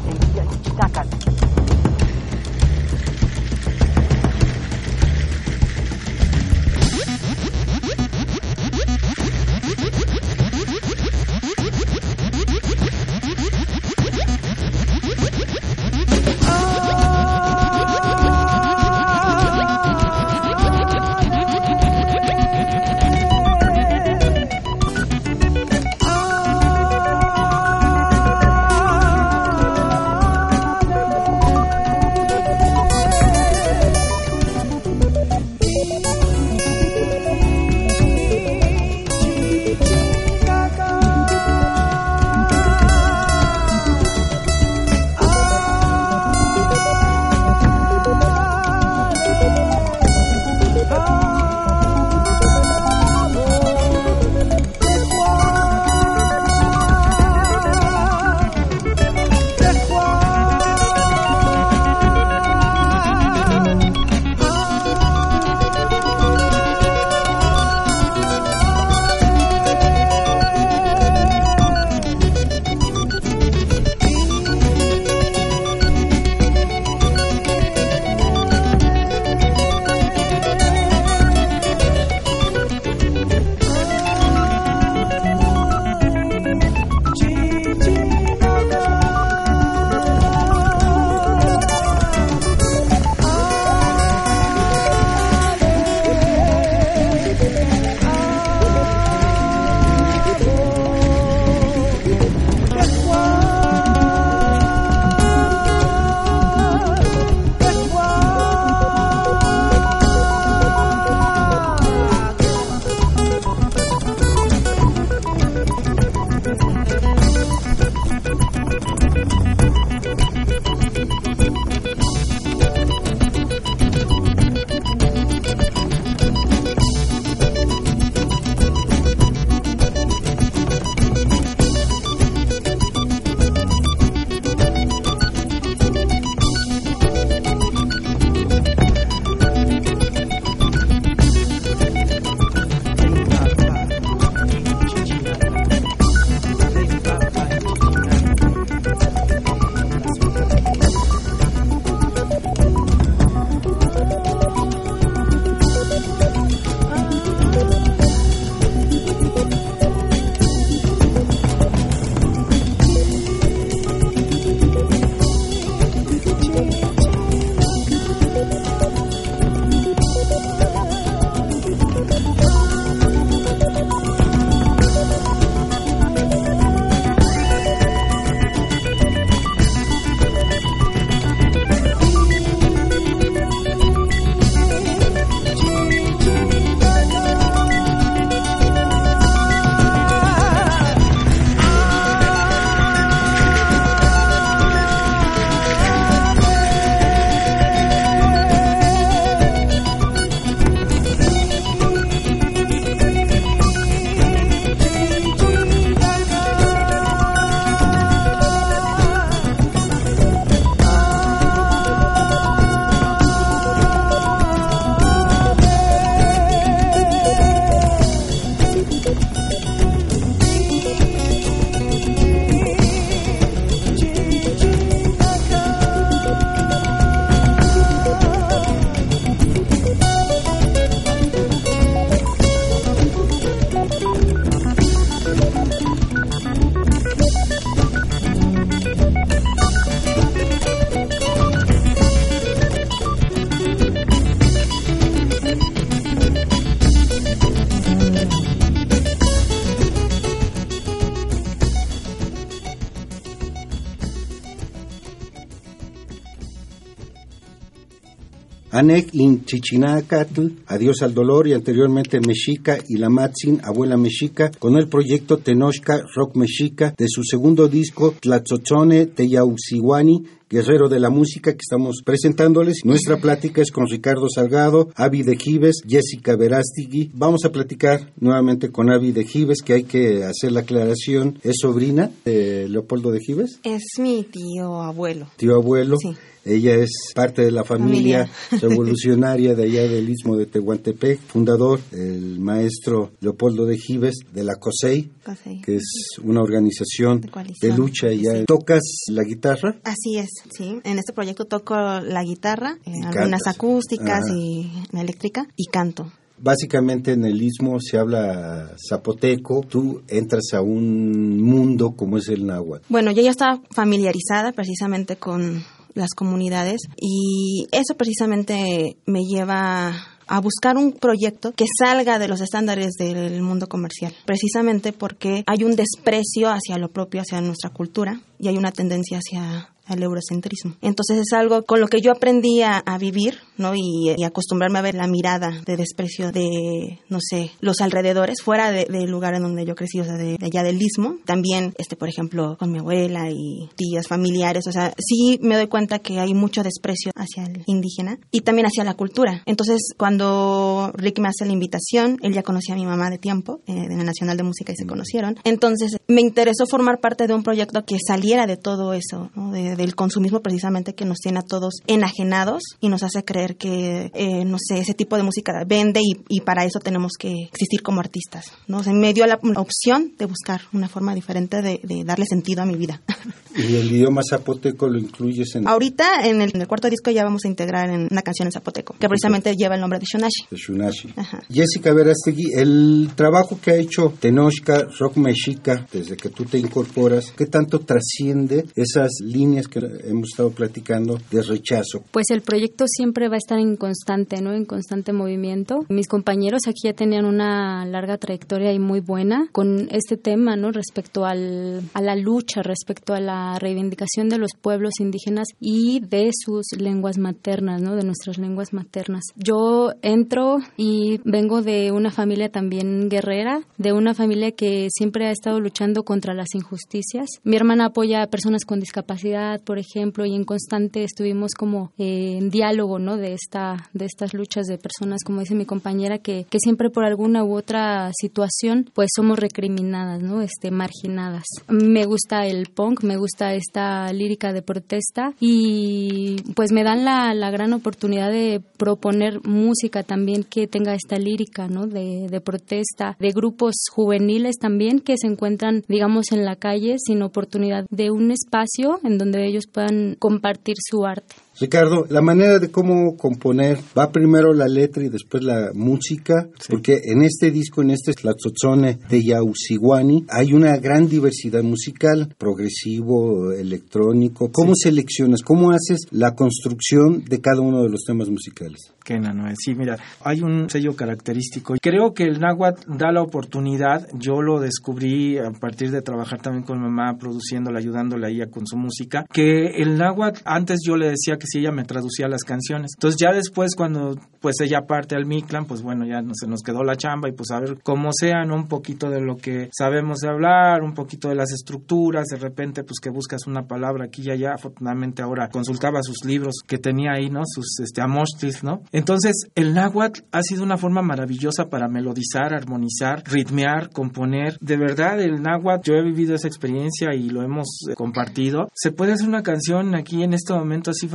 Anek 258.72 259.10
in 259.14 259.44
Chichinacatl, 259.44 260.48
Adiós 260.68 261.02
al 261.02 261.14
Dolor 261.14 261.48
y 261.48 261.54
anteriormente 261.54 262.20
Mexica 262.20 262.78
y 262.88 262.98
la 262.98 263.10
Matzin, 263.10 263.60
Abuela 263.64 263.98
Mexica, 263.98 264.50
con 264.60 264.78
el 264.78 264.88
proyecto 264.88 265.38
Tenochca 265.38 266.06
Rock 266.16 266.38
Mexica 266.38 266.94
de 266.98 267.06
su 267.10 267.24
segundo 267.24 267.68
disco 267.68 268.16
Tlatzotzone 268.20 269.08
Teyauxihuani, 269.08 270.24
Guerrero 270.50 270.90
de 270.90 271.00
la 271.00 271.10
Música 271.10 271.52
que 271.52 271.62
estamos 271.62 272.02
presentándoles. 272.06 272.82
Nuestra 272.84 273.18
plática 273.18 273.62
es 273.62 273.72
con 273.72 273.88
Ricardo 273.88 274.28
Salgado, 274.34 274.90
Avi 274.96 275.24
de 275.24 275.38
Gives, 275.38 275.82
Jessica 275.88 276.36
Verástigui. 276.36 277.12
Vamos 277.14 277.46
a 277.46 277.52
platicar 277.52 278.12
nuevamente 278.20 278.70
con 278.70 278.92
Avi 278.92 279.12
de 279.12 279.26
Gives, 279.26 279.62
que 279.62 279.74
hay 279.74 279.84
que 279.84 280.24
hacer 280.24 280.52
la 280.52 280.62
aclaración. 280.62 281.40
¿Es 281.44 281.58
sobrina 281.62 282.12
de 282.26 282.68
Leopoldo 282.70 283.12
de 283.12 283.20
Gives? 283.20 283.60
Es 283.64 284.00
mi 284.00 284.24
tío 284.24 284.82
abuelo. 284.82 285.28
Tío 285.38 285.56
abuelo. 285.56 285.98
Sí. 285.98 286.10
Ella 286.44 286.76
es 286.76 286.90
parte 287.14 287.44
de 287.44 287.52
la 287.52 287.64
familia, 287.64 288.30
revolucionaria 288.60 289.54
de 289.56 289.64
allá 289.64 289.84
del 289.88 290.10
Istmo 290.10 290.38
de 290.38 290.46
Tehuantepec, 290.48 291.20
fundador, 291.20 291.80
el 291.92 292.40
maestro 292.40 293.12
Leopoldo 293.20 293.66
de 293.66 293.78
Gives 293.78 294.16
de 294.34 294.44
la 294.44 294.56
COSEI, 294.56 295.12
COSEI. 295.24 295.62
que 295.62 295.76
es 295.76 295.84
una 296.24 296.42
organización 296.42 297.22
De 297.62 297.76
lucha. 297.76 298.12
Ya. 298.12 298.40
Sí. 298.40 298.46
¿Tocas 298.48 298.82
la 299.10 299.24
guitarra? 299.24 299.76
Así 299.84 300.18
es, 300.18 300.30
sí. 300.56 300.80
En 300.84 300.98
este 300.98 301.14
proyecto 301.14 301.46
toco 301.46 301.76
la 301.76 302.24
guitarra, 302.24 302.78
eh, 302.86 302.92
Y 303.02 303.04
algunas 303.06 303.46
acústicas 303.48 304.26
Ajá. 304.26 304.36
y 304.36 304.72
eléctrica 304.94 305.48
y 305.56 305.66
canto. 305.66 306.12
Básicamente 306.44 307.12
en 307.12 307.24
el 307.24 307.40
istmo 307.40 307.80
se 307.80 308.00
habla 308.00 308.72
zapoteco, 308.90 309.64
tú 309.70 310.02
entras 310.08 310.54
a 310.54 310.62
un 310.62 311.40
mundo 311.40 311.92
como 311.92 312.18
es 312.18 312.30
el 312.30 312.48
náhuatl. 312.48 312.86
Bueno, 312.90 313.12
yo 313.12 313.22
ya 313.22 313.30
estaba 313.30 313.62
familiarizada 313.70 314.52
precisamente 314.52 315.18
con 315.18 315.64
las 315.94 316.12
comunidades 316.16 316.82
y 316.98 317.68
eso 317.72 317.96
precisamente 317.96 318.98
me 319.06 319.24
lleva 319.24 319.94
a 320.28 320.40
buscar 320.40 320.78
un 320.78 320.94
proyecto 320.94 321.52
que 321.52 321.66
salga 321.78 322.18
de 322.18 322.30
los 322.30 322.40
estándares 322.40 322.92
del 322.98 323.42
mundo 323.42 323.68
comercial, 323.68 324.14
precisamente 324.26 324.94
porque 324.94 325.44
hay 325.46 325.66
un 325.66 325.76
desprecio 325.76 326.50
hacia 326.50 326.78
lo 326.78 326.90
propio, 326.90 327.20
hacia 327.20 327.42
nuestra 327.42 327.72
cultura 327.72 328.22
y 328.40 328.48
hay 328.48 328.58
una 328.58 328.72
tendencia 328.72 329.18
hacia 329.18 329.71
el 329.94 330.04
eurocentrismo. 330.04 330.76
Entonces 330.82 331.20
es 331.20 331.34
algo 331.34 331.64
con 331.64 331.80
lo 331.80 331.88
que 331.88 332.02
yo 332.02 332.12
aprendí 332.12 332.62
a, 332.62 332.78
a 332.78 332.98
vivir, 332.98 333.38
¿no? 333.58 333.74
Y, 333.76 334.14
y 334.18 334.24
acostumbrarme 334.24 334.80
a 334.80 334.82
ver 334.84 334.96
la 334.96 335.08
mirada 335.08 335.52
de 335.66 335.78
desprecio 335.78 336.32
de, 336.32 337.00
no 337.10 337.20
sé, 337.22 337.52
los 337.62 337.82
alrededores, 337.82 338.42
fuera 338.42 338.72
de- 338.72 338.86
del 338.86 339.10
lugar 339.10 339.36
en 339.36 339.44
donde 339.44 339.66
yo 339.66 339.76
crecí, 339.76 340.00
o 340.00 340.04
sea, 340.04 340.16
de, 340.16 340.38
de 340.38 340.46
allá 340.46 340.64
del 340.64 340.82
istmo. 340.82 341.18
También, 341.26 341.74
este, 341.78 341.96
por 341.96 342.10
ejemplo, 342.10 342.56
con 342.58 342.72
mi 342.72 342.80
abuela 342.80 343.30
y 343.30 343.70
tías 343.76 344.08
familiares, 344.08 344.68
o 344.68 344.72
sea, 344.72 344.94
sí 344.98 345.40
me 345.42 345.56
doy 345.56 345.68
cuenta 345.68 346.00
que 346.00 346.20
hay 346.20 346.34
mucho 346.34 346.64
desprecio 346.64 347.12
hacia 347.16 347.44
el 347.46 347.64
indígena 347.68 348.20
y 348.32 348.42
también 348.42 348.66
hacia 348.68 348.84
la 348.84 348.94
cultura. 348.96 349.42
Entonces, 349.46 349.94
cuando 349.98 350.92
Rick 350.96 351.20
me 351.20 351.28
hace 351.30 351.46
la 351.46 351.54
invitación, 351.54 352.18
él 352.22 352.34
ya 352.34 352.44
conocía 352.44 352.76
a 352.76 352.78
mi 352.78 352.86
mamá 352.86 353.10
de 353.10 353.18
tiempo, 353.18 353.62
eh, 353.68 353.88
de 353.88 353.96
la 353.96 354.04
Nacional 354.04 354.38
de 354.38 354.44
Música 354.44 354.72
y 354.74 354.76
se 354.76 354.86
conocieron. 354.86 355.36
Entonces, 355.44 355.98
me 356.08 356.22
interesó 356.22 356.66
formar 356.68 357.00
parte 357.00 357.28
de 357.28 357.34
un 357.34 357.44
proyecto 357.44 357.84
que 357.86 357.98
saliera 358.06 358.48
de 358.48 358.58
todo 358.58 358.94
eso, 358.94 359.30
¿no? 359.36 359.52
De- 359.52 359.76
del 359.82 359.96
consumismo 359.96 360.42
precisamente 360.42 360.94
que 360.94 361.06
nos 361.06 361.18
tiene 361.18 361.40
a 361.40 361.44
todos 361.44 361.76
enajenados 361.88 362.64
y 362.80 362.90
nos 362.90 363.04
hace 363.04 363.24
creer 363.24 363.58
que, 363.58 364.12
eh, 364.14 364.46
no 364.46 364.58
sé, 364.60 364.80
ese 364.80 364.94
tipo 364.94 365.18
de 365.18 365.24
música 365.24 365.64
vende 365.66 366.00
y, 366.02 366.22
y 366.30 366.42
para 366.42 366.66
eso 366.66 366.80
tenemos 366.80 367.14
que 367.18 367.34
existir 367.52 367.82
como 367.82 368.00
artistas, 368.00 368.52
¿no? 368.68 368.78
O 368.78 368.84
sea, 368.84 368.94
me 368.94 369.14
dio 369.14 369.26
la, 369.26 369.40
opción 369.56 370.14
de 370.18 370.26
buscar 370.26 370.62
una 370.74 370.88
forma 370.88 371.16
diferente 371.16 371.62
de, 371.62 371.80
de 371.84 372.04
darle 372.04 372.26
sentido 372.26 372.62
a 372.62 372.66
mi 372.66 372.76
vida. 372.76 373.02
Y 373.56 373.76
el 373.76 373.92
idioma 373.92 374.22
zapoteco 374.28 374.88
lo 374.88 374.98
incluyes 374.98 375.56
en 375.56 375.68
Ahorita, 375.68 376.26
en 376.26 376.42
el, 376.42 376.52
en 376.54 376.62
el 376.62 376.68
cuarto 376.68 376.90
disco, 376.90 377.12
ya 377.12 377.24
vamos 377.24 377.44
a 377.44 377.50
integrar 377.50 377.90
en 377.90 378.08
una 378.10 378.22
canción 378.22 378.48
en 378.48 378.54
zapoteco, 378.54 378.96
que 378.98 379.10
precisamente 379.10 379.56
lleva 379.56 379.76
el 379.76 379.82
nombre 379.82 380.00
de 380.00 380.06
Shunashi. 380.06 380.48
de 380.50 380.58
Shunashi. 380.58 381.14
Ajá. 381.18 381.44
Jessica 381.52 381.94
Verastegui, 381.94 382.54
el 382.56 383.10
trabajo 383.16 383.60
que 383.62 383.72
ha 383.72 383.76
hecho 383.76 384.14
Tenochca, 384.20 384.88
Rock 384.98 385.18
Mexica, 385.18 385.86
desde 385.92 386.16
que 386.16 386.30
tú 386.30 386.46
te 386.46 386.60
incorporas, 386.60 387.34
¿qué 387.36 387.46
tanto 387.46 387.80
trasciende 387.80 388.66
esas 388.76 389.10
líneas 389.22 389.61
que 389.68 389.80
hemos 389.80 390.30
estado 390.30 390.52
platicando 390.52 391.18
de 391.32 391.42
rechazo? 391.42 392.04
Pues 392.12 392.30
el 392.30 392.42
proyecto 392.42 392.86
siempre 392.88 393.28
va 393.28 393.36
a 393.36 393.38
estar 393.38 393.60
en 393.60 393.76
constante, 393.76 394.42
¿no? 394.42 394.54
En 394.54 394.66
constante 394.66 395.14
movimiento. 395.14 395.86
Mis 395.90 396.08
compañeros 396.08 396.62
aquí 396.68 396.82
ya 396.86 396.94
tenían 396.94 397.26
una 397.26 397.86
larga 397.86 398.18
trayectoria 398.18 398.74
y 398.74 398.80
muy 398.80 399.00
buena 399.00 399.48
con 399.52 399.88
este 399.92 400.18
tema, 400.18 400.56
¿no? 400.56 400.72
Respecto 400.72 401.26
al, 401.26 401.82
a 401.94 402.02
la 402.02 402.16
lucha, 402.16 402.62
respecto 402.62 403.14
a 403.14 403.20
la 403.20 403.58
reivindicación 403.60 404.30
de 404.30 404.38
los 404.38 404.52
pueblos 404.60 405.00
indígenas 405.00 405.48
y 405.60 406.00
de 406.02 406.32
sus 406.34 406.66
lenguas 406.78 407.18
maternas, 407.18 407.82
¿no? 407.82 407.96
De 407.96 408.04
nuestras 408.04 408.38
lenguas 408.38 408.74
maternas. 408.74 409.24
Yo 409.36 409.92
entro 410.02 410.58
y 410.78 411.20
vengo 411.24 411.62
de 411.62 411.92
una 411.92 412.12
familia 412.12 412.50
también 412.50 413.10
guerrera, 413.10 413.62
de 413.78 413.94
una 413.94 414.14
familia 414.14 414.52
que 414.52 414.88
siempre 414.92 415.28
ha 415.28 415.32
estado 415.32 415.60
luchando 415.60 416.04
contra 416.04 416.34
las 416.34 416.54
injusticias. 416.56 417.28
Mi 417.44 417.56
hermana 417.56 417.88
apoya 417.88 418.24
a 418.24 418.28
personas 418.28 418.66
con 418.66 418.80
discapacidad, 418.80 419.51
por 419.60 419.80
ejemplo, 419.80 420.26
y 420.26 420.36
en 420.36 420.44
constante 420.44 421.04
estuvimos 421.04 421.52
como 421.54 421.92
eh, 421.98 422.38
en 422.38 422.50
diálogo, 422.50 423.00
¿no? 423.00 423.18
De 423.18 423.34
esta, 423.34 423.90
de 423.94 424.06
estas 424.06 424.34
luchas 424.34 424.66
de 424.68 424.78
personas, 424.78 425.24
como 425.26 425.42
dice 425.42 425.56
mi 425.56 425.66
compañera, 425.66 426.20
que, 426.20 426.46
que 426.50 426.60
siempre 426.60 426.90
por 426.90 427.06
alguna 427.06 427.44
u 427.44 427.56
otra 427.56 428.12
situación, 428.20 428.90
pues 428.94 429.10
somos 429.16 429.40
recriminadas, 429.40 430.22
¿no? 430.22 430.42
Este, 430.42 430.72
marginadas. 430.72 431.44
Me 431.68 432.06
gusta 432.06 432.46
el 432.46 432.68
punk, 432.68 433.04
me 433.04 433.18
gusta 433.18 433.54
esta 433.54 434.12
lírica 434.14 434.54
de 434.54 434.62
protesta 434.62 435.34
y 435.40 436.38
pues 436.56 436.72
me 436.72 436.84
dan 436.84 437.06
la, 437.06 437.34
la 437.34 437.52
gran 437.52 437.74
oportunidad 437.74 438.32
de 438.32 438.62
proponer 438.78 439.46
música 439.46 440.04
también 440.04 440.44
que 440.44 440.68
tenga 440.68 440.94
esta 440.94 441.18
lírica, 441.18 441.68
¿no? 441.68 441.88
De, 441.88 442.28
de 442.30 442.42
protesta, 442.42 443.16
de 443.20 443.32
grupos 443.32 443.76
juveniles 443.92 444.58
también 444.58 445.00
que 445.00 445.18
se 445.18 445.28
encuentran, 445.28 445.84
digamos, 445.88 446.32
en 446.32 446.46
la 446.46 446.56
calle 446.56 446.96
sin 446.98 447.22
oportunidad 447.22 447.86
de 447.90 448.12
un 448.12 448.32
espacio 448.32 449.00
en 449.04 449.18
donde 449.18 449.41
ellos 449.46 449.68
puedan 449.68 450.16
compartir 450.16 450.76
su 450.80 451.06
arte. 451.06 451.36
Ricardo, 451.60 452.06
la 452.10 452.22
manera 452.22 452.60
de 452.60 452.72
cómo 452.72 453.18
componer, 453.18 453.78
va 453.98 454.12
primero 454.12 454.54
la 454.54 454.68
letra 454.68 455.04
y 455.04 455.10
después 455.10 455.44
la 455.44 455.72
música, 455.74 456.48
porque 456.70 457.02
en 457.04 457.24
este 457.24 457.52
disco, 457.52 457.82
en 457.82 457.92
este 457.92 458.14
Tlatzotzone 458.14 459.00
de 459.10 459.24
Yausiwani, 459.24 460.26
hay 460.30 460.54
una 460.54 460.78
gran 460.78 461.08
diversidad 461.08 461.62
musical, 461.62 462.34
progresivo, 462.38 463.52
electrónico. 463.52 464.50
¿Cómo 464.52 464.74
seleccionas, 464.76 465.42
cómo 465.42 465.72
haces 465.72 466.08
la 466.12 466.36
construcción 466.36 467.24
de 467.26 467.42
cada 467.42 467.62
uno 467.62 467.84
de 467.84 467.90
los 467.90 468.04
temas 468.06 468.30
musicales? 468.30 468.94
Qué 469.04 469.16
enano 469.16 469.48
es. 469.50 469.58
Sí, 469.64 469.76
mira, 469.76 469.98
hay 470.24 470.42
un 470.42 470.70
sello 470.70 470.96
característico. 470.96 471.76
Creo 471.82 472.14
que 472.14 472.24
el 472.24 472.40
náhuatl 472.40 472.98
da 472.98 473.12
la 473.12 473.22
oportunidad. 473.22 474.08
Yo 474.14 474.42
lo 474.42 474.60
descubrí 474.60 475.38
a 475.38 475.52
partir 475.52 475.92
de 475.92 476.02
trabajar 476.02 476.42
también 476.42 476.64
con 476.64 476.80
mamá, 476.80 477.18
produciéndola, 477.18 477.80
ayudándola 477.80 478.28
a 478.28 478.30
ella 478.30 478.48
con 478.50 478.66
su 478.66 478.78
música, 478.78 479.26
que 479.32 479.82
el 479.82 479.98
náhuatl, 479.98 480.42
antes 480.46 480.80
yo 480.86 480.96
le 480.96 481.10
decía 481.10 481.38
que 481.42 481.48
si 481.48 481.60
ella 481.60 481.72
me 481.72 481.84
traducía 481.84 482.28
las 482.28 482.44
canciones. 482.44 482.92
Entonces 482.96 483.20
ya 483.20 483.34
después 483.34 483.76
cuando 483.76 484.16
pues 484.40 484.56
ella 484.62 484.82
parte 484.88 485.16
al 485.16 485.26
Mictlan, 485.26 485.66
pues 485.66 485.82
bueno, 485.82 486.06
ya 486.06 486.22
no, 486.22 486.34
se 486.36 486.48
nos 486.48 486.62
quedó 486.62 486.84
la 486.84 486.96
chamba 486.96 487.30
y 487.30 487.32
pues 487.32 487.50
a 487.52 487.60
ver 487.60 487.80
cómo 487.84 488.12
sea, 488.14 488.46
¿no? 488.46 488.56
Un 488.56 488.68
poquito 488.68 489.10
de 489.10 489.22
lo 489.22 489.38
que 489.38 489.70
sabemos 489.78 490.20
de 490.20 490.30
hablar, 490.30 490.84
un 490.84 490.94
poquito 490.94 491.30
de 491.30 491.36
las 491.36 491.52
estructuras, 491.52 492.26
de 492.28 492.38
repente 492.38 492.84
pues 492.84 493.00
que 493.02 493.10
buscas 493.10 493.48
una 493.48 493.64
palabra 493.68 494.06
aquí 494.06 494.22
y 494.24 494.30
allá. 494.30 494.54
Afortunadamente 494.54 495.22
ahora 495.22 495.50
consultaba 495.50 496.00
sus 496.04 496.24
libros 496.26 496.56
que 496.68 496.78
tenía 496.78 497.14
ahí, 497.14 497.30
¿no? 497.30 497.42
Sus 497.46 497.80
este, 497.80 498.02
amochtlis, 498.02 498.64
¿no? 498.64 498.84
Entonces, 498.92 499.48
el 499.56 499.74
náhuatl 499.74 500.22
ha 500.32 500.42
sido 500.44 500.64
una 500.64 500.78
forma 500.78 501.02
maravillosa 501.02 501.70
para 501.70 501.88
melodizar, 501.88 502.54
armonizar, 502.54 503.24
ritmear, 503.26 503.90
componer. 503.90 504.58
De 504.60 504.78
verdad, 504.78 505.20
el 505.22 505.42
náhuatl, 505.42 505.90
yo 505.90 505.96
he 505.96 506.04
vivido 506.04 506.36
esa 506.36 506.48
experiencia 506.48 507.14
y 507.16 507.30
lo 507.30 507.42
hemos 507.42 507.68
eh, 507.90 507.96
compartido. 507.96 508.70
Se 508.74 508.92
puede 508.92 509.14
hacer 509.14 509.28
una 509.28 509.44
canción 509.44 509.96
aquí 509.96 510.24
en 510.24 510.34
este 510.34 510.54
momento 510.54 510.92
así 510.92 511.08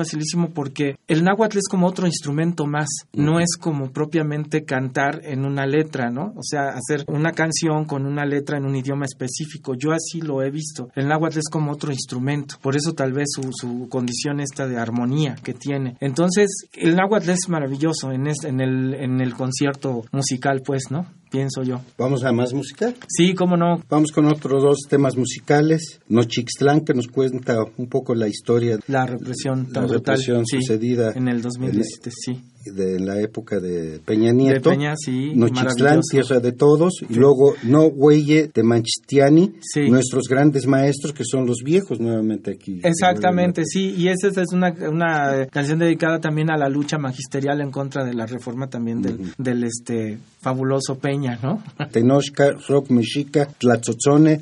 porque 0.53 0.97
el 1.09 1.25
náhuatl 1.25 1.59
es 1.59 1.69
como 1.69 1.87
otro 1.87 2.07
instrumento 2.07 2.67
más. 2.67 2.89
No 3.13 3.41
es 3.41 3.57
como 3.59 3.91
propiamente 3.93 4.65
cantar 4.65 5.21
en 5.25 5.45
una 5.45 5.67
letra, 5.67 6.11
¿no? 6.11 6.33
O 6.37 6.43
sea, 6.43 6.69
hacer 6.71 7.05
una 7.09 7.33
canción 7.33 7.85
con 7.85 8.07
una 8.07 8.25
letra 8.25 8.59
en 8.59 8.65
un 8.67 8.77
idioma 8.77 9.05
específico. 9.05 9.75
Yo 9.75 9.93
así 9.93 10.21
lo 10.21 10.43
he 10.43 10.51
visto. 10.51 10.89
El 10.95 11.09
náhuatl 11.09 11.39
es 11.39 11.49
como 11.51 11.73
otro 11.73 11.93
instrumento. 11.93 12.57
Por 12.63 12.77
eso 12.77 12.93
tal 12.93 13.13
vez 13.13 13.27
su, 13.35 13.51
su 13.53 13.89
condición 13.89 14.41
esta 14.41 14.67
de 14.67 14.77
armonía 14.79 15.37
que 15.43 15.55
tiene. 15.55 15.97
Entonces, 16.01 16.49
el 16.75 16.97
náhuatl 16.97 17.31
es 17.31 17.49
maravilloso 17.49 18.13
en, 18.13 18.27
es- 18.27 18.45
en, 18.45 18.61
el, 18.61 18.95
en 18.95 19.21
el 19.21 19.35
concierto 19.35 20.05
musical, 20.13 20.63
pues, 20.65 20.85
¿no? 20.91 21.07
Pienso 21.31 21.63
yo. 21.63 21.81
¿Vamos 21.99 22.25
a 22.25 22.33
más 22.33 22.53
música? 22.53 22.93
Sí, 23.09 23.35
cómo 23.35 23.57
no. 23.57 23.83
Vamos 23.89 24.13
con 24.13 24.27
otros 24.27 24.63
dos 24.63 24.79
temas 24.89 25.17
musicales. 25.17 26.01
Nochixtlán, 26.09 26.83
que 26.83 26.95
nos 26.95 27.09
cuenta 27.09 27.65
un 27.77 27.89
poco 27.89 28.15
la 28.15 28.29
historia. 28.29 28.79
La 28.89 29.07
represión 29.07 29.67
tan 29.67 29.85
la 29.85 29.89
brutal, 29.89 30.17
represión 30.17 30.47
sí, 30.47 30.59
sucedida 30.61 31.13
en 31.15 31.29
el 31.29 31.43
2017, 31.43 32.11
sí. 32.11 32.41
De 32.75 33.01
la 33.01 33.21
época 33.21 33.61
de 33.61 34.01
Peña 34.05 34.33
Nieto. 34.33 34.71
De 34.71 34.77
Peña, 34.77 34.95
sí, 34.97 35.33
Nochixtlán, 35.35 36.01
tierra 36.11 36.41
de 36.41 36.53
todos. 36.53 36.95
Y 37.09 37.15
luego 37.15 37.55
No 37.63 37.87
Huelle 37.87 38.51
de 38.55 38.63
Manchitiani, 38.63 39.55
Sí. 39.61 39.89
nuestros 39.91 40.29
grandes 40.29 40.67
maestros, 40.67 41.13
que 41.13 41.25
son 41.25 41.47
los 41.47 41.59
viejos 41.65 42.01
nuevamente 42.01 42.51
aquí. 42.53 42.81
Exactamente, 42.83 43.63
sí, 43.65 43.95
y 43.97 44.09
esa 44.09 44.29
es 44.29 44.53
una, 44.53 44.75
una 44.91 45.47
canción 45.47 45.79
dedicada 45.79 46.21
también 46.21 46.51
a 46.51 46.57
la 46.57 46.69
lucha 46.69 46.99
magisterial 46.99 47.61
en 47.61 47.71
contra 47.71 48.05
de 48.05 48.15
la 48.15 48.27
reforma 48.27 48.69
también 48.69 49.03
del, 49.03 49.33
del 49.39 49.65
este 49.65 50.19
fabuloso 50.41 50.99
Peña, 50.99 51.39
¿no? 51.43 51.63
Tenochca, 51.91 52.53
Rock 52.69 52.91
Mexica, 52.91 53.47
Tlatzotzone, 53.47 54.39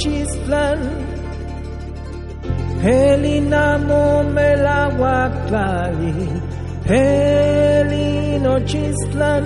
Nochistlán, 0.00 0.80
el 2.82 3.22
Inamo 3.22 4.24
Melahuatlali, 4.24 6.14
el 6.88 8.42
Nochistlán, 8.42 9.44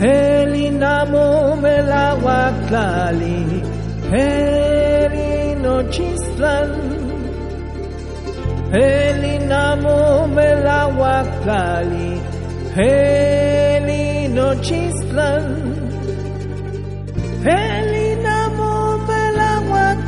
el 0.00 0.54
Inamo 0.56 1.56
Melahuatlali, 1.62 3.62
el 4.10 5.62
Nochistlán, 5.62 6.70
el 8.72 9.24
Inamo 9.24 10.26
Melahuatlali, 10.26 12.20
el 12.76 14.34
Nochistlán, 14.34 15.70
el 17.44 17.89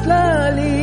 lali 0.06 0.81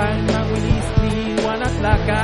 palma 0.00 0.40
willisni 0.50 1.14
guanatlaka 1.42 2.20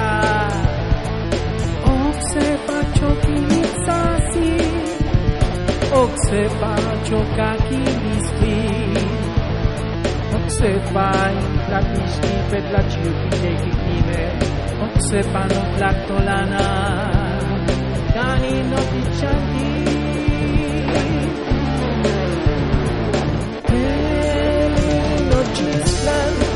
oksepa 1.92 2.78
chokinitsasi 2.96 4.52
oksepa 6.02 6.72
chokakilisni 7.08 8.56
oksepa 10.36 11.06
intlakixni 11.42 12.34
petlachiukitekiknime 12.50 14.20
oksepa 14.86 15.42
notlaktolana 15.52 16.64
kani 18.14 18.54
notichanki 18.70 19.66
Land. 26.06 26.55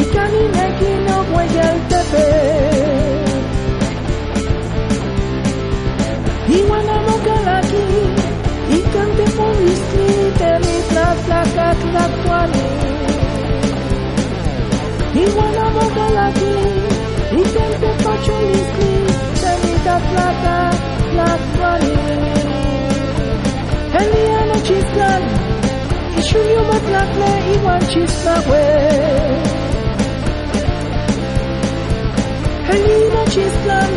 y 0.00 0.04
camina 0.14 0.64
que 0.78 0.90
no 1.06 1.16
huella 1.32 1.72
el 1.72 1.80
tepe. 1.90 2.28
Y 6.48 6.58
guanamoca 6.68 7.58
aquí 7.58 7.86
y 8.70 8.78
cante 8.92 9.24
por 9.36 9.54
distrito 9.58 10.46
mi 10.64 10.76
traslaca 10.90 11.74
tlacuani. 11.82 12.68
Y 15.14 15.24
guanamoca 15.34 16.06
aquí 16.28 16.54
y 17.32 17.42
cante 17.54 17.90
por 18.02 18.18
distrito 18.52 19.50
mi 19.64 19.74
traslaca 19.84 20.70
tlacuani. 21.10 21.96
El 24.00 24.06
día 24.14 24.40
no 24.46 24.56
chislan, 24.66 25.22
y 26.16 26.20
shuyo 26.20 26.62
matlakle 26.70 27.30
igual 27.54 27.82
chislakwe. 27.88 29.57
Karina 32.68 33.22
Chislan 33.32 33.92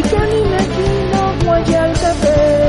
Ikanina 0.00 0.58
Kino 0.74 1.22
Mwajaltabe 1.44 2.61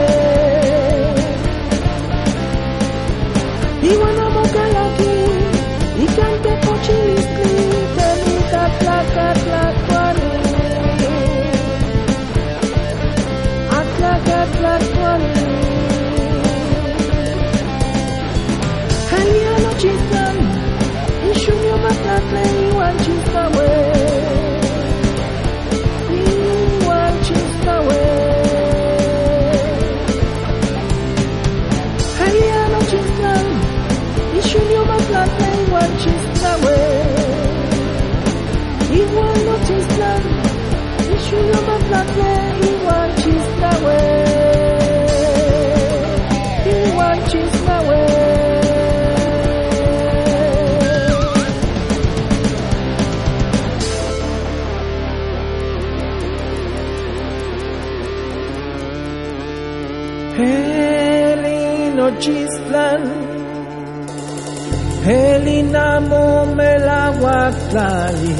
Chamome 65.94 66.72
laguatlali, 66.90 68.36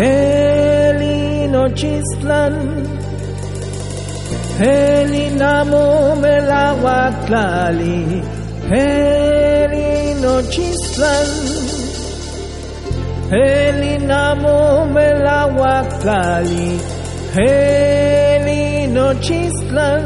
helino 0.00 1.64
chistlan. 1.80 2.54
Helinamo 4.60 5.84
melaguatlali, 6.22 7.98
helino 8.70 10.34
chistlan. 10.54 11.30
Helinamo 13.34 14.56
melaguatlali, 14.94 16.68
helino 17.36 19.06
chistlan. 19.26 20.04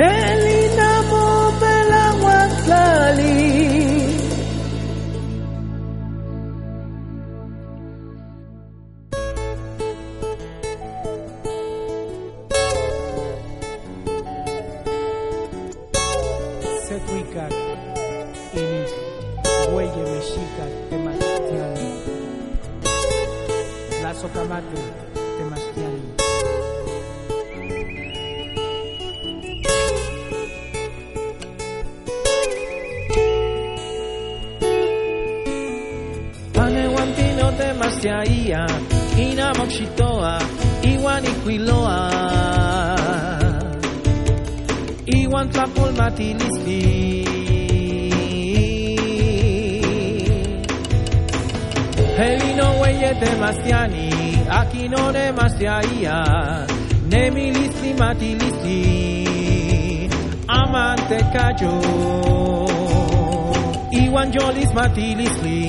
Helinamo 0.00 1.24
melaguatlali. 1.62 3.43
bati 64.84 65.14
lizki 65.18 65.60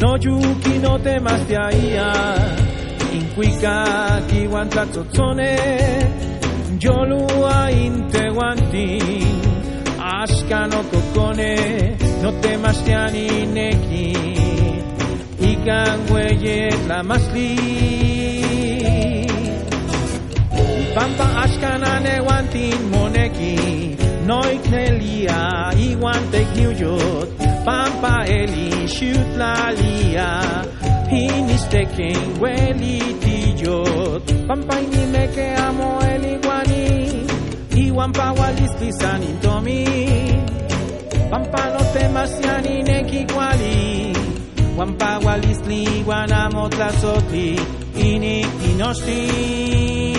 No 0.00 0.10
yuki 0.24 0.74
no 0.84 0.92
temaz 1.04 1.42
de 1.48 1.56
aia 1.68 2.10
Inkuika 3.16 3.76
ki 4.28 4.40
guantatzo 4.50 5.02
zone 5.16 5.52
Jolua 6.82 7.56
inte 7.84 8.22
guanti 8.36 8.88
Aska 10.14 10.60
no 10.72 10.80
kokone 10.90 11.52
No 12.22 12.30
temaz 12.42 12.78
de 12.86 12.94
aninekin 13.04 14.42
Ikan 15.50 15.98
gueye 16.08 16.58
la 16.88 16.98
masli 17.08 17.50
Pampa 20.94 21.26
askana 21.44 21.92
neguantin 22.06 22.80
moneki 22.92 23.54
Noik 24.28 24.64
neliak 24.72 25.53
guantek 26.04 26.48
niuyot, 26.56 27.28
pampa 27.64 28.28
eli 28.28 28.68
xiutlalia, 28.94 30.28
hinisteken 31.08 32.20
welitiyot, 32.42 34.24
pampa 34.48 34.76
inimeke 34.84 35.46
amo 35.66 35.90
eli 36.12 36.36
guani, 36.44 36.84
iwan 37.84 38.12
pawalisklisan 38.12 39.24
intomi, 39.30 39.80
pampa 41.32 41.62
no 41.72 41.80
temasian 41.96 42.64
ineki 42.68 43.24
guali, 43.32 44.12
Juan 44.76 44.98
Pagualisli, 44.98 46.02
Guanamo 46.04 46.68
Tlazotli, 46.68 47.54
Ini 47.94 48.42
Tinochtli. 48.58 50.13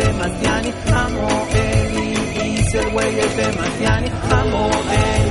المتياني 0.00 0.72
حمو 0.86 1.28
إلي 1.54 2.14
إيس 2.42 2.76
الويل 2.76 3.18
المتياني 3.38 4.10
حمو 4.30 4.70
إلي 4.70 5.27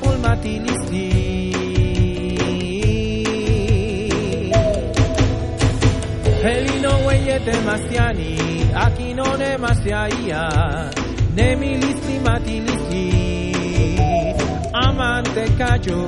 pul 0.00 0.18
mati 0.18 0.58
listi 0.64 1.06
Helino 6.42 6.92
weyete 7.06 7.50
eh, 7.50 7.64
mastiani 7.66 8.32
Akino 8.84 9.36
ne 9.36 9.56
mastiaia 9.58 10.42
Nemi 11.34 11.76
listi 11.76 12.18
mati 12.24 12.60
listi 12.60 13.04
Amante 14.72 15.44
kajo 15.58 16.00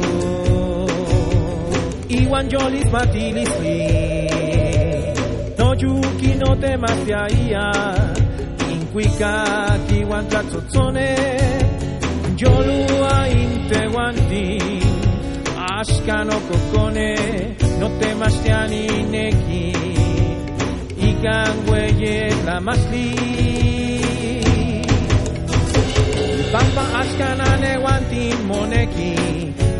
Iwan 2.08 2.48
jolis 2.48 2.92
mati 2.92 3.32
listi 3.32 3.78
Noju 5.58 6.00
kino 6.20 6.56
te 6.56 6.76
mastiaia 6.76 7.66
Inquika 8.72 9.32
kiwan 9.88 10.28
tlatzotzone 10.28 11.67
Jolua 12.38 13.26
integuanti, 13.26 14.58
askano 15.58 16.38
kokone, 16.48 17.16
no 17.80 17.88
temas 17.98 18.36
neki, 19.10 19.72
ikan 21.08 21.54
hueye 21.66 22.30
la 22.46 22.60
masli. 22.60 23.10
Pampa 26.52 26.84
askana 27.00 27.48
neguanti 27.58 28.24
moneki, 28.46 29.14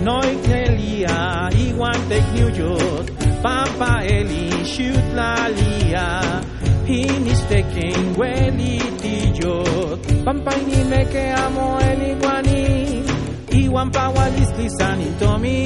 noikelia, 0.03 1.19
iguantek 1.65 2.27
nuyot, 2.35 3.07
pampa 3.43 4.03
eli 4.03 4.51
shoot 4.65 5.07
lalia, 5.15 6.43
hinisteken 6.89 8.17
huelitillot. 8.17 9.98
Pampaini 10.29 10.85
me 10.85 11.07
que 11.07 11.33
amo 11.33 11.79
el 11.81 12.03
iguaní, 12.03 13.03
Iwampa 13.51 14.11
walisti 14.11 14.69
sanitomi, 14.79 15.65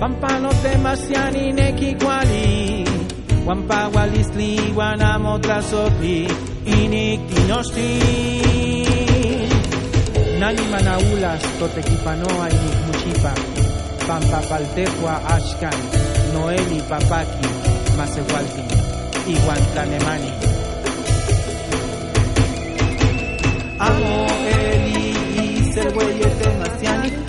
Pampano 0.00 0.48
temasiani 0.62 1.52
neki 1.52 1.94
kuali, 2.00 2.86
Wampa 3.44 3.90
walisli 3.94 4.72
wanamo 4.74 5.38
tlasotli, 5.38 6.28
Inik 6.64 7.20
tinoshti. 7.28 7.88
Nani 10.38 10.62
manaulas 10.72 11.42
totequipanoa 11.58 12.48
y 12.48 12.86
muchipa, 12.86 13.34
Pampa 14.08 14.40
paltecua 14.48 15.20
ashkan, 15.26 15.78
Noeli 16.32 16.80
papaki, 16.88 17.48
Masehualti, 17.98 18.64
Iguantanemani. 19.28 20.49
Amo 23.82 24.26
el 24.46 24.94
y 24.94 25.72
ser 25.72 25.90
güey 25.94 26.20
es 26.20 26.38
demasiado 26.38 27.19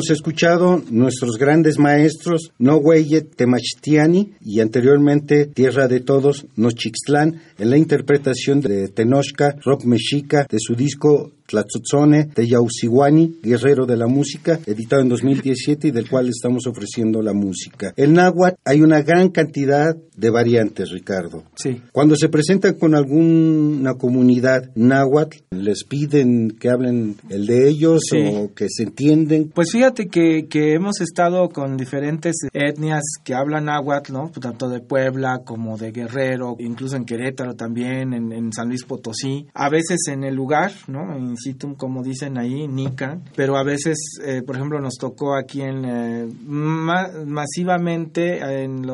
Hemos 0.00 0.12
escuchado 0.12 0.82
nuestros 0.90 1.36
grandes 1.36 1.78
maestros 1.78 2.52
Nohueye 2.58 3.20
Temachtiani 3.20 4.32
y 4.40 4.60
anteriormente 4.60 5.44
Tierra 5.44 5.88
de 5.88 6.00
Todos 6.00 6.46
Nochixtlán 6.56 7.42
en 7.58 7.68
la 7.68 7.76
interpretación 7.76 8.62
de 8.62 8.88
Tenochca 8.88 9.56
Rock 9.62 9.84
Mexica 9.84 10.46
de 10.48 10.56
su 10.58 10.74
disco 10.74 11.32
Tlatzotzone 11.50 12.26
de 12.34 12.46
Yausiwani, 12.46 13.40
Guerrero 13.42 13.84
de 13.84 13.96
la 13.96 14.06
Música, 14.06 14.60
editado 14.66 15.02
en 15.02 15.08
2017 15.08 15.88
y 15.88 15.90
del 15.90 16.08
cual 16.08 16.28
estamos 16.28 16.66
ofreciendo 16.68 17.20
la 17.22 17.32
música. 17.32 17.92
El 17.96 18.12
náhuatl 18.12 18.56
hay 18.64 18.82
una 18.82 19.02
gran 19.02 19.30
cantidad 19.30 19.96
de 20.16 20.30
variantes, 20.30 20.90
Ricardo. 20.90 21.42
Sí. 21.56 21.80
Cuando 21.92 22.14
se 22.14 22.28
presentan 22.28 22.74
con 22.74 22.94
alguna 22.94 23.94
comunidad 23.94 24.70
náhuatl, 24.74 25.38
les 25.50 25.84
piden 25.84 26.50
que 26.52 26.68
hablen 26.68 27.16
el 27.30 27.46
de 27.46 27.68
ellos 27.68 28.02
Sí. 28.10 28.18
o 28.34 28.52
que 28.54 28.66
se 28.68 28.84
entienden. 28.84 29.50
Pues 29.54 29.72
fíjate 29.72 30.06
que, 30.08 30.46
que 30.48 30.74
hemos 30.74 31.00
estado 31.00 31.48
con 31.48 31.76
diferentes 31.76 32.36
etnias 32.52 33.02
que 33.24 33.34
hablan 33.34 33.64
náhuatl, 33.64 34.12
¿no? 34.12 34.28
Pues 34.28 34.40
Tanto 34.40 34.68
de 34.68 34.80
Puebla 34.80 35.40
como 35.44 35.76
de 35.78 35.90
Guerrero, 35.90 36.56
incluso 36.58 36.96
en 36.96 37.04
Querétaro 37.04 37.54
también, 37.56 38.12
en, 38.12 38.30
en 38.32 38.52
San 38.52 38.68
Luis 38.68 38.84
Potosí. 38.84 39.46
A 39.54 39.68
veces 39.68 39.98
en 40.08 40.24
el 40.24 40.34
lugar, 40.34 40.72
¿no? 40.86 41.16
In 41.18 41.36
como 41.76 42.02
dicen 42.02 42.38
ahí, 42.38 42.66
Nica. 42.68 43.18
Pero 43.36 43.56
a 43.56 43.64
veces, 43.64 43.96
eh, 44.24 44.42
por 44.42 44.56
ejemplo, 44.56 44.80
nos 44.80 44.94
tocó 44.94 45.36
aquí 45.36 45.62
en 45.62 45.84
eh, 45.84 46.28
ma- 46.44 47.08
masivamente 47.26 48.38
en 48.64 48.84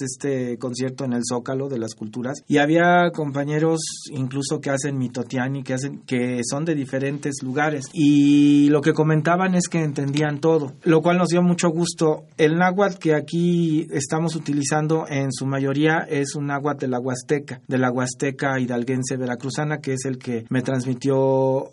este 0.00 0.58
concierto 0.58 1.04
en 1.04 1.12
el 1.12 1.22
Zócalo 1.28 1.68
de 1.68 1.78
las 1.78 1.94
Culturas. 1.94 2.42
Y 2.48 2.58
había 2.58 3.10
compañeros 3.12 3.80
incluso 4.10 4.60
que 4.60 4.70
hacen 4.70 4.98
mitotiani, 4.98 5.62
que 5.62 5.74
hacen, 5.74 6.00
que 6.06 6.40
son 6.48 6.64
de 6.64 6.74
diferentes 6.74 7.36
lugares. 7.42 7.86
Y 7.92 8.68
lo 8.70 8.80
que 8.80 8.92
comentaban 8.92 9.54
es 9.54 9.68
que 9.68 9.82
entendían 9.82 10.40
todo, 10.40 10.72
lo 10.84 11.02
cual 11.02 11.18
nos 11.18 11.28
dio 11.28 11.42
mucho 11.42 11.68
gusto. 11.70 12.24
El 12.36 12.56
náhuatl 12.58 12.98
que 12.98 13.14
aquí 13.14 13.86
estamos 13.90 14.34
utilizando 14.36 15.06
en 15.08 15.32
su 15.32 15.46
mayoría 15.46 15.98
es 16.08 16.34
un 16.34 16.46
náhuatl 16.46 16.80
de 16.80 16.88
la 16.88 16.98
Huasteca, 17.00 17.60
de 17.66 17.78
la 17.78 17.90
Huasteca 17.90 18.58
hidalguense 18.60 19.16
veracruzana, 19.16 19.78
que 19.78 19.94
es 19.94 20.04
el 20.04 20.18
que 20.18 20.44
me 20.48 20.62
transmitió 20.62 21.70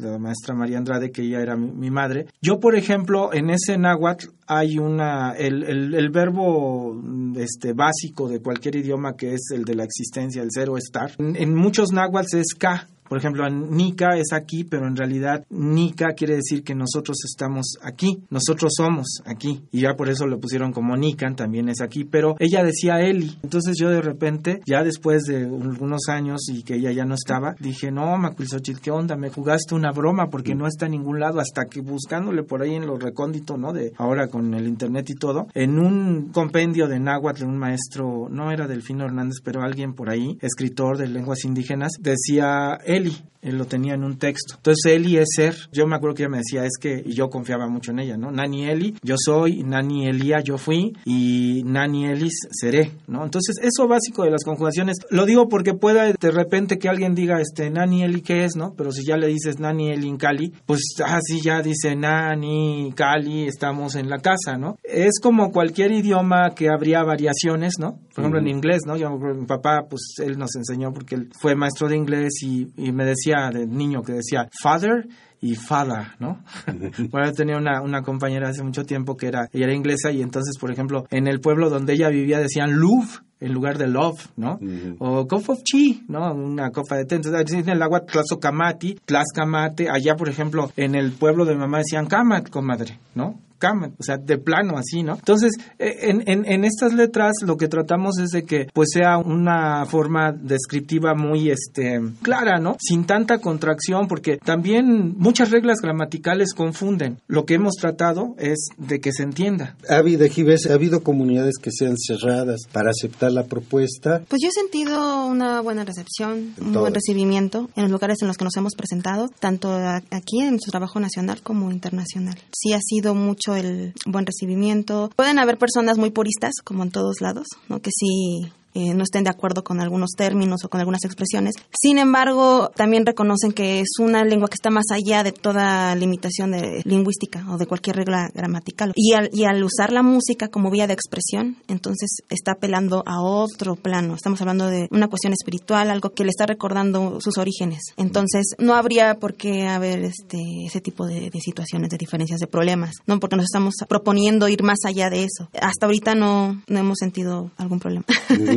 La 0.00 0.18
maestra 0.18 0.54
María 0.54 0.78
Andrade, 0.78 1.10
que 1.10 1.22
ella 1.22 1.40
era 1.40 1.56
mi, 1.56 1.90
madre. 1.90 2.26
Yo, 2.40 2.60
por 2.60 2.76
ejemplo, 2.76 3.32
en 3.32 3.50
ese 3.50 3.78
náhuatl 3.78 4.28
hay 4.46 4.78
una, 4.78 5.32
el, 5.32 5.62
el, 5.94 6.10
verbo 6.10 7.00
este, 7.36 7.72
básico 7.72 8.28
de 8.28 8.40
cualquier 8.40 8.76
idioma 8.76 9.16
que 9.16 9.34
es 9.34 9.50
el 9.52 9.64
de 9.64 9.74
la 9.74 9.84
existencia, 9.84 10.42
el 10.42 10.48
cero 10.50 10.76
estar. 10.76 11.12
En, 11.18 11.36
en 11.36 11.54
muchos 11.54 11.92
náhuatls 11.92 12.34
es 12.34 12.54
ka, 12.54 12.88
por 13.08 13.18
ejemplo, 13.18 13.48
Nica 13.48 14.16
es 14.16 14.32
aquí, 14.32 14.64
pero 14.64 14.86
en 14.86 14.96
realidad 14.96 15.44
Nica 15.50 16.14
quiere 16.16 16.36
decir 16.36 16.62
que 16.62 16.74
nosotros 16.74 17.18
estamos 17.24 17.76
aquí, 17.82 18.22
nosotros 18.30 18.72
somos 18.76 19.22
aquí. 19.24 19.62
Y 19.70 19.82
ya 19.82 19.94
por 19.94 20.08
eso 20.08 20.26
lo 20.26 20.40
pusieron 20.40 20.72
como 20.72 20.96
Nican, 20.96 21.36
también 21.36 21.68
es 21.68 21.80
aquí, 21.80 22.04
pero 22.04 22.36
ella 22.38 22.62
decía 22.62 23.00
Eli. 23.00 23.38
Entonces 23.42 23.76
yo 23.78 23.90
de 23.90 24.02
repente, 24.02 24.60
ya 24.66 24.82
después 24.82 25.24
de 25.24 25.44
algunos 25.44 26.08
años 26.08 26.48
y 26.48 26.62
que 26.62 26.76
ella 26.76 26.92
ya 26.92 27.04
no 27.04 27.14
estaba, 27.14 27.54
dije, 27.60 27.90
no, 27.90 28.16
Macuilxochitl, 28.16 28.80
¿qué 28.80 28.90
onda? 28.90 29.16
Me 29.16 29.30
jugaste 29.30 29.74
una 29.74 29.92
broma 29.92 30.28
porque 30.30 30.54
no 30.54 30.66
está 30.66 30.86
en 30.86 30.92
ningún 30.92 31.20
lado, 31.20 31.40
hasta 31.40 31.66
que 31.66 31.80
buscándole 31.80 32.42
por 32.42 32.62
ahí 32.62 32.74
en 32.74 32.86
lo 32.86 32.96
recóndito, 32.96 33.56
¿no? 33.56 33.72
De 33.72 33.92
ahora 33.98 34.28
con 34.28 34.54
el 34.54 34.66
internet 34.66 35.10
y 35.10 35.14
todo, 35.14 35.48
en 35.54 35.78
un 35.78 36.30
compendio 36.32 36.88
de 36.88 36.98
náhuatl 36.98 37.40
de 37.40 37.46
un 37.46 37.58
maestro, 37.58 38.28
no 38.30 38.50
era 38.50 38.66
Delfino 38.66 39.04
Hernández, 39.04 39.38
pero 39.42 39.62
alguien 39.62 39.94
por 39.94 40.10
ahí, 40.10 40.38
escritor 40.40 40.98
de 40.98 41.08
lenguas 41.08 41.44
indígenas, 41.44 41.92
decía 42.00 42.78
Eli, 42.94 43.12
él 43.44 43.58
lo 43.58 43.66
tenía 43.66 43.94
en 43.94 44.04
un 44.04 44.18
texto. 44.18 44.54
Entonces 44.56 44.92
Eli 44.92 45.18
es 45.18 45.28
ser, 45.36 45.54
yo 45.70 45.86
me 45.86 45.96
acuerdo 45.96 46.16
que 46.16 46.22
ella 46.22 46.30
me 46.30 46.38
decía, 46.38 46.64
es 46.64 46.76
que, 46.80 47.02
y 47.04 47.14
yo 47.14 47.28
confiaba 47.28 47.68
mucho 47.68 47.92
en 47.92 48.00
ella, 48.00 48.16
¿no? 48.16 48.30
Nani 48.30 48.68
Eli, 48.68 48.96
yo 49.02 49.16
soy, 49.18 49.62
Nani 49.62 50.08
Elía, 50.08 50.40
yo 50.40 50.56
fui, 50.58 50.96
y 51.04 51.62
Nani 51.64 52.06
Elis 52.06 52.48
seré, 52.50 52.92
¿no? 53.06 53.24
Entonces 53.24 53.56
eso 53.62 53.86
básico 53.86 54.24
de 54.24 54.30
las 54.30 54.44
conjugaciones, 54.44 54.96
lo 55.10 55.26
digo 55.26 55.48
porque 55.48 55.74
pueda 55.74 56.10
de 56.12 56.30
repente 56.30 56.78
que 56.78 56.88
alguien 56.88 57.14
diga, 57.14 57.40
este, 57.40 57.70
Nani 57.70 58.02
Eli, 58.02 58.22
¿qué 58.22 58.44
es, 58.44 58.56
no? 58.56 58.74
Pero 58.76 58.92
si 58.92 59.04
ya 59.04 59.16
le 59.16 59.26
dices 59.26 59.60
Nani 59.60 59.90
Eli 59.90 60.08
en 60.08 60.16
Cali, 60.16 60.52
pues 60.64 60.80
así 61.04 61.40
ya 61.42 61.60
dice 61.60 61.94
Nani, 61.94 62.92
Cali, 62.96 63.46
estamos 63.46 63.94
en 63.94 64.08
la 64.08 64.18
casa, 64.18 64.56
¿no? 64.58 64.78
Es 64.82 65.20
como 65.20 65.52
cualquier 65.52 65.92
idioma 65.92 66.54
que 66.54 66.70
habría 66.70 67.02
variaciones, 67.02 67.74
¿no? 67.78 67.98
Por 68.14 68.22
ejemplo, 68.22 68.40
en 68.40 68.48
inglés, 68.48 68.82
¿no? 68.86 68.96
Yo, 68.96 69.10
mi 69.10 69.44
papá, 69.46 69.86
pues 69.90 70.14
él 70.22 70.38
nos 70.38 70.54
enseñó 70.56 70.92
porque 70.92 71.16
él 71.16 71.30
fue 71.38 71.54
maestro 71.54 71.88
de 71.88 71.96
inglés 71.96 72.42
y, 72.42 72.68
y 72.76 72.92
me 72.92 73.04
decía 73.04 73.33
de 73.52 73.66
niño 73.66 74.02
que 74.02 74.12
decía 74.12 74.48
father 74.62 75.06
y 75.40 75.56
father, 75.56 76.06
¿no? 76.18 76.42
bueno, 77.10 77.26
yo 77.26 77.32
tenía 77.32 77.56
una, 77.56 77.82
una 77.82 78.02
compañera 78.02 78.48
hace 78.48 78.62
mucho 78.62 78.84
tiempo 78.84 79.16
que 79.16 79.26
era, 79.26 79.48
ella 79.52 79.64
era 79.66 79.74
inglesa 79.74 80.10
y 80.10 80.22
entonces, 80.22 80.56
por 80.58 80.70
ejemplo, 80.70 81.06
en 81.10 81.26
el 81.26 81.40
pueblo 81.40 81.68
donde 81.68 81.92
ella 81.92 82.08
vivía 82.08 82.38
decían 82.38 82.78
love 82.80 83.20
en 83.40 83.52
lugar 83.52 83.76
de 83.76 83.88
love, 83.88 84.28
¿no? 84.36 84.58
O 84.98 85.26
cup 85.26 85.50
of 85.50 85.60
tea, 85.64 85.96
¿no? 86.08 86.32
Una 86.32 86.70
copa 86.70 86.96
de 86.96 87.04
té. 87.04 87.16
Entonces, 87.16 87.52
en 87.52 87.68
el 87.68 87.82
agua 87.82 88.00
tlazocamati, 88.06 88.98
tlascamate. 89.04 89.90
Allá, 89.90 90.16
por 90.16 90.30
ejemplo, 90.30 90.72
en 90.76 90.94
el 90.94 91.12
pueblo 91.12 91.44
de 91.44 91.54
mi 91.54 91.60
mamá 91.60 91.78
decían 91.78 92.06
camat, 92.06 92.48
comadre, 92.48 92.98
¿no? 93.14 93.38
O 93.72 94.02
sea, 94.02 94.16
de 94.18 94.38
plano 94.38 94.76
así, 94.76 95.02
¿no? 95.02 95.14
Entonces, 95.14 95.52
eh, 95.78 95.96
en, 96.02 96.22
en, 96.26 96.44
en 96.46 96.64
estas 96.64 96.92
letras 96.92 97.32
lo 97.44 97.56
que 97.56 97.68
tratamos 97.68 98.18
es 98.18 98.30
de 98.30 98.44
que 98.44 98.66
pues 98.72 98.90
sea 98.92 99.18
una 99.18 99.86
forma 99.86 100.32
descriptiva 100.32 101.14
muy 101.14 101.50
este 101.50 102.00
clara, 102.22 102.58
¿no? 102.58 102.76
Sin 102.80 103.04
tanta 103.04 103.38
contracción, 103.38 104.08
porque 104.08 104.38
también 104.38 105.14
muchas 105.16 105.50
reglas 105.50 105.78
gramaticales 105.80 106.54
confunden. 106.54 107.18
Lo 107.26 107.44
que 107.44 107.54
hemos 107.54 107.74
tratado 107.74 108.34
es 108.38 108.68
de 108.78 109.00
que 109.00 109.12
se 109.12 109.22
entienda. 109.22 109.76
Ha 109.88 109.96
habido, 109.96 110.26
Gives, 110.28 110.68
ha 110.70 110.74
habido 110.74 111.02
comunidades 111.02 111.54
que 111.60 111.70
sean 111.72 111.96
cerradas 111.96 112.62
para 112.72 112.90
aceptar 112.90 113.32
la 113.32 113.44
propuesta. 113.44 114.22
Pues 114.28 114.42
yo 114.42 114.48
he 114.48 114.52
sentido 114.52 115.26
una 115.26 115.60
buena 115.60 115.84
recepción, 115.84 116.54
un 116.60 116.72
buen 116.72 116.94
recibimiento 116.94 117.70
en 117.76 117.84
los 117.84 117.92
lugares 117.92 118.18
en 118.22 118.28
los 118.28 118.36
que 118.36 118.44
nos 118.44 118.56
hemos 118.56 118.74
presentado, 118.74 119.28
tanto 119.40 119.72
aquí 120.10 120.40
en 120.40 120.60
su 120.60 120.70
trabajo 120.70 121.00
nacional 121.00 121.42
como 121.42 121.70
internacional. 121.70 122.38
Sí 122.52 122.72
ha 122.72 122.80
sido 122.80 123.14
mucho 123.14 123.53
el 123.54 123.92
buen 124.06 124.26
recibimiento. 124.26 125.10
Pueden 125.16 125.38
haber 125.38 125.58
personas 125.58 125.98
muy 125.98 126.10
puristas, 126.10 126.52
como 126.62 126.82
en 126.82 126.90
todos 126.90 127.20
lados, 127.20 127.46
¿no? 127.68 127.80
que 127.80 127.90
sí 127.94 128.52
eh, 128.74 128.94
no 128.94 129.04
estén 129.04 129.24
de 129.24 129.30
acuerdo 129.30 129.62
con 129.62 129.80
algunos 129.80 130.10
términos 130.16 130.64
o 130.64 130.68
con 130.68 130.80
algunas 130.80 131.04
expresiones. 131.04 131.54
Sin 131.72 131.98
embargo, 131.98 132.70
también 132.74 133.06
reconocen 133.06 133.52
que 133.52 133.80
es 133.80 133.98
una 133.98 134.24
lengua 134.24 134.48
que 134.48 134.56
está 134.56 134.70
más 134.70 134.86
allá 134.90 135.22
de 135.22 135.32
toda 135.32 135.94
limitación 135.94 136.50
de 136.50 136.82
lingüística 136.84 137.44
o 137.50 137.56
de 137.56 137.66
cualquier 137.66 137.96
regla 137.96 138.28
gramatical. 138.34 138.92
Y 138.96 139.12
al, 139.12 139.30
y 139.32 139.44
al 139.44 139.62
usar 139.62 139.92
la 139.92 140.02
música 140.02 140.48
como 140.48 140.70
vía 140.70 140.86
de 140.86 140.94
expresión, 140.94 141.56
entonces 141.68 142.18
está 142.28 142.52
apelando 142.52 143.02
a 143.06 143.22
otro 143.22 143.76
plano. 143.76 144.14
Estamos 144.14 144.40
hablando 144.40 144.66
de 144.66 144.88
una 144.90 145.08
cuestión 145.08 145.32
espiritual, 145.32 145.90
algo 145.90 146.10
que 146.10 146.24
le 146.24 146.30
está 146.30 146.46
recordando 146.46 147.20
sus 147.20 147.38
orígenes. 147.38 147.80
Entonces, 147.96 148.54
no 148.58 148.74
habría 148.74 149.14
por 149.18 149.34
qué 149.34 149.68
haber 149.68 150.04
este, 150.04 150.38
ese 150.66 150.80
tipo 150.80 151.06
de, 151.06 151.30
de 151.30 151.40
situaciones, 151.40 151.90
de 151.90 151.98
diferencias, 151.98 152.40
de 152.40 152.46
problemas, 152.46 152.96
¿no? 153.06 153.20
Porque 153.20 153.36
nos 153.36 153.44
estamos 153.44 153.74
proponiendo 153.88 154.48
ir 154.48 154.62
más 154.62 154.78
allá 154.84 155.10
de 155.10 155.24
eso. 155.24 155.48
Hasta 155.60 155.86
ahorita 155.86 156.14
no, 156.14 156.62
no 156.66 156.78
hemos 156.78 156.98
sentido 156.98 157.50
algún 157.56 157.78
problema. 157.78 158.04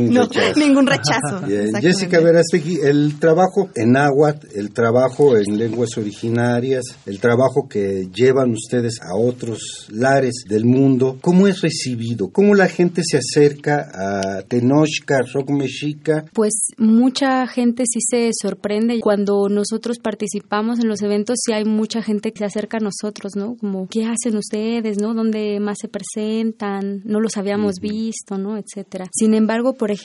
Ningún 0.09 0.15
no, 0.15 0.27
rechazo. 0.27 0.59
ningún 0.59 0.87
rechazo. 0.87 1.47
Bien. 1.47 1.71
Jessica 1.81 2.19
Verástegui, 2.19 2.79
el 2.83 3.19
trabajo 3.19 3.69
en 3.75 3.91
náhuatl, 3.91 4.47
el 4.55 4.71
trabajo 4.71 5.37
en 5.37 5.57
lenguas 5.57 5.97
originarias, 5.97 6.83
el 7.05 7.19
trabajo 7.19 7.67
que 7.69 8.07
llevan 8.13 8.51
ustedes 8.51 8.99
a 9.01 9.17
otros 9.17 9.87
lares 9.89 10.43
del 10.47 10.65
mundo, 10.65 11.17
¿cómo 11.21 11.47
es 11.47 11.61
recibido? 11.61 12.29
¿Cómo 12.29 12.55
la 12.55 12.67
gente 12.67 13.01
se 13.05 13.17
acerca 13.17 13.89
a 13.93 14.41
Tenochca, 14.43 15.21
Rock 15.33 15.49
Mexica? 15.51 16.25
Pues 16.33 16.53
mucha 16.77 17.47
gente 17.47 17.83
sí 17.85 17.99
se 18.01 18.29
sorprende 18.39 18.99
cuando 19.01 19.49
nosotros 19.49 19.99
participamos 19.99 20.79
en 20.79 20.87
los 20.87 21.01
eventos, 21.01 21.37
sí 21.43 21.53
hay 21.53 21.65
mucha 21.65 22.01
gente 22.01 22.31
que 22.31 22.39
se 22.39 22.45
acerca 22.45 22.77
a 22.77 22.83
nosotros, 22.83 23.33
¿no? 23.35 23.55
Como, 23.57 23.87
¿qué 23.87 24.05
hacen 24.05 24.37
ustedes, 24.37 24.97
no? 24.99 25.13
¿Dónde 25.13 25.59
más 25.59 25.77
se 25.81 25.87
presentan? 25.87 27.01
No 27.05 27.19
los 27.19 27.37
habíamos 27.37 27.75
visto, 27.81 28.37
¿no? 28.37 28.57
Etcétera. 28.57 29.05
Sin 29.11 29.33
embargo, 29.33 29.73
por 29.73 29.91
ejemplo, 29.91 29.96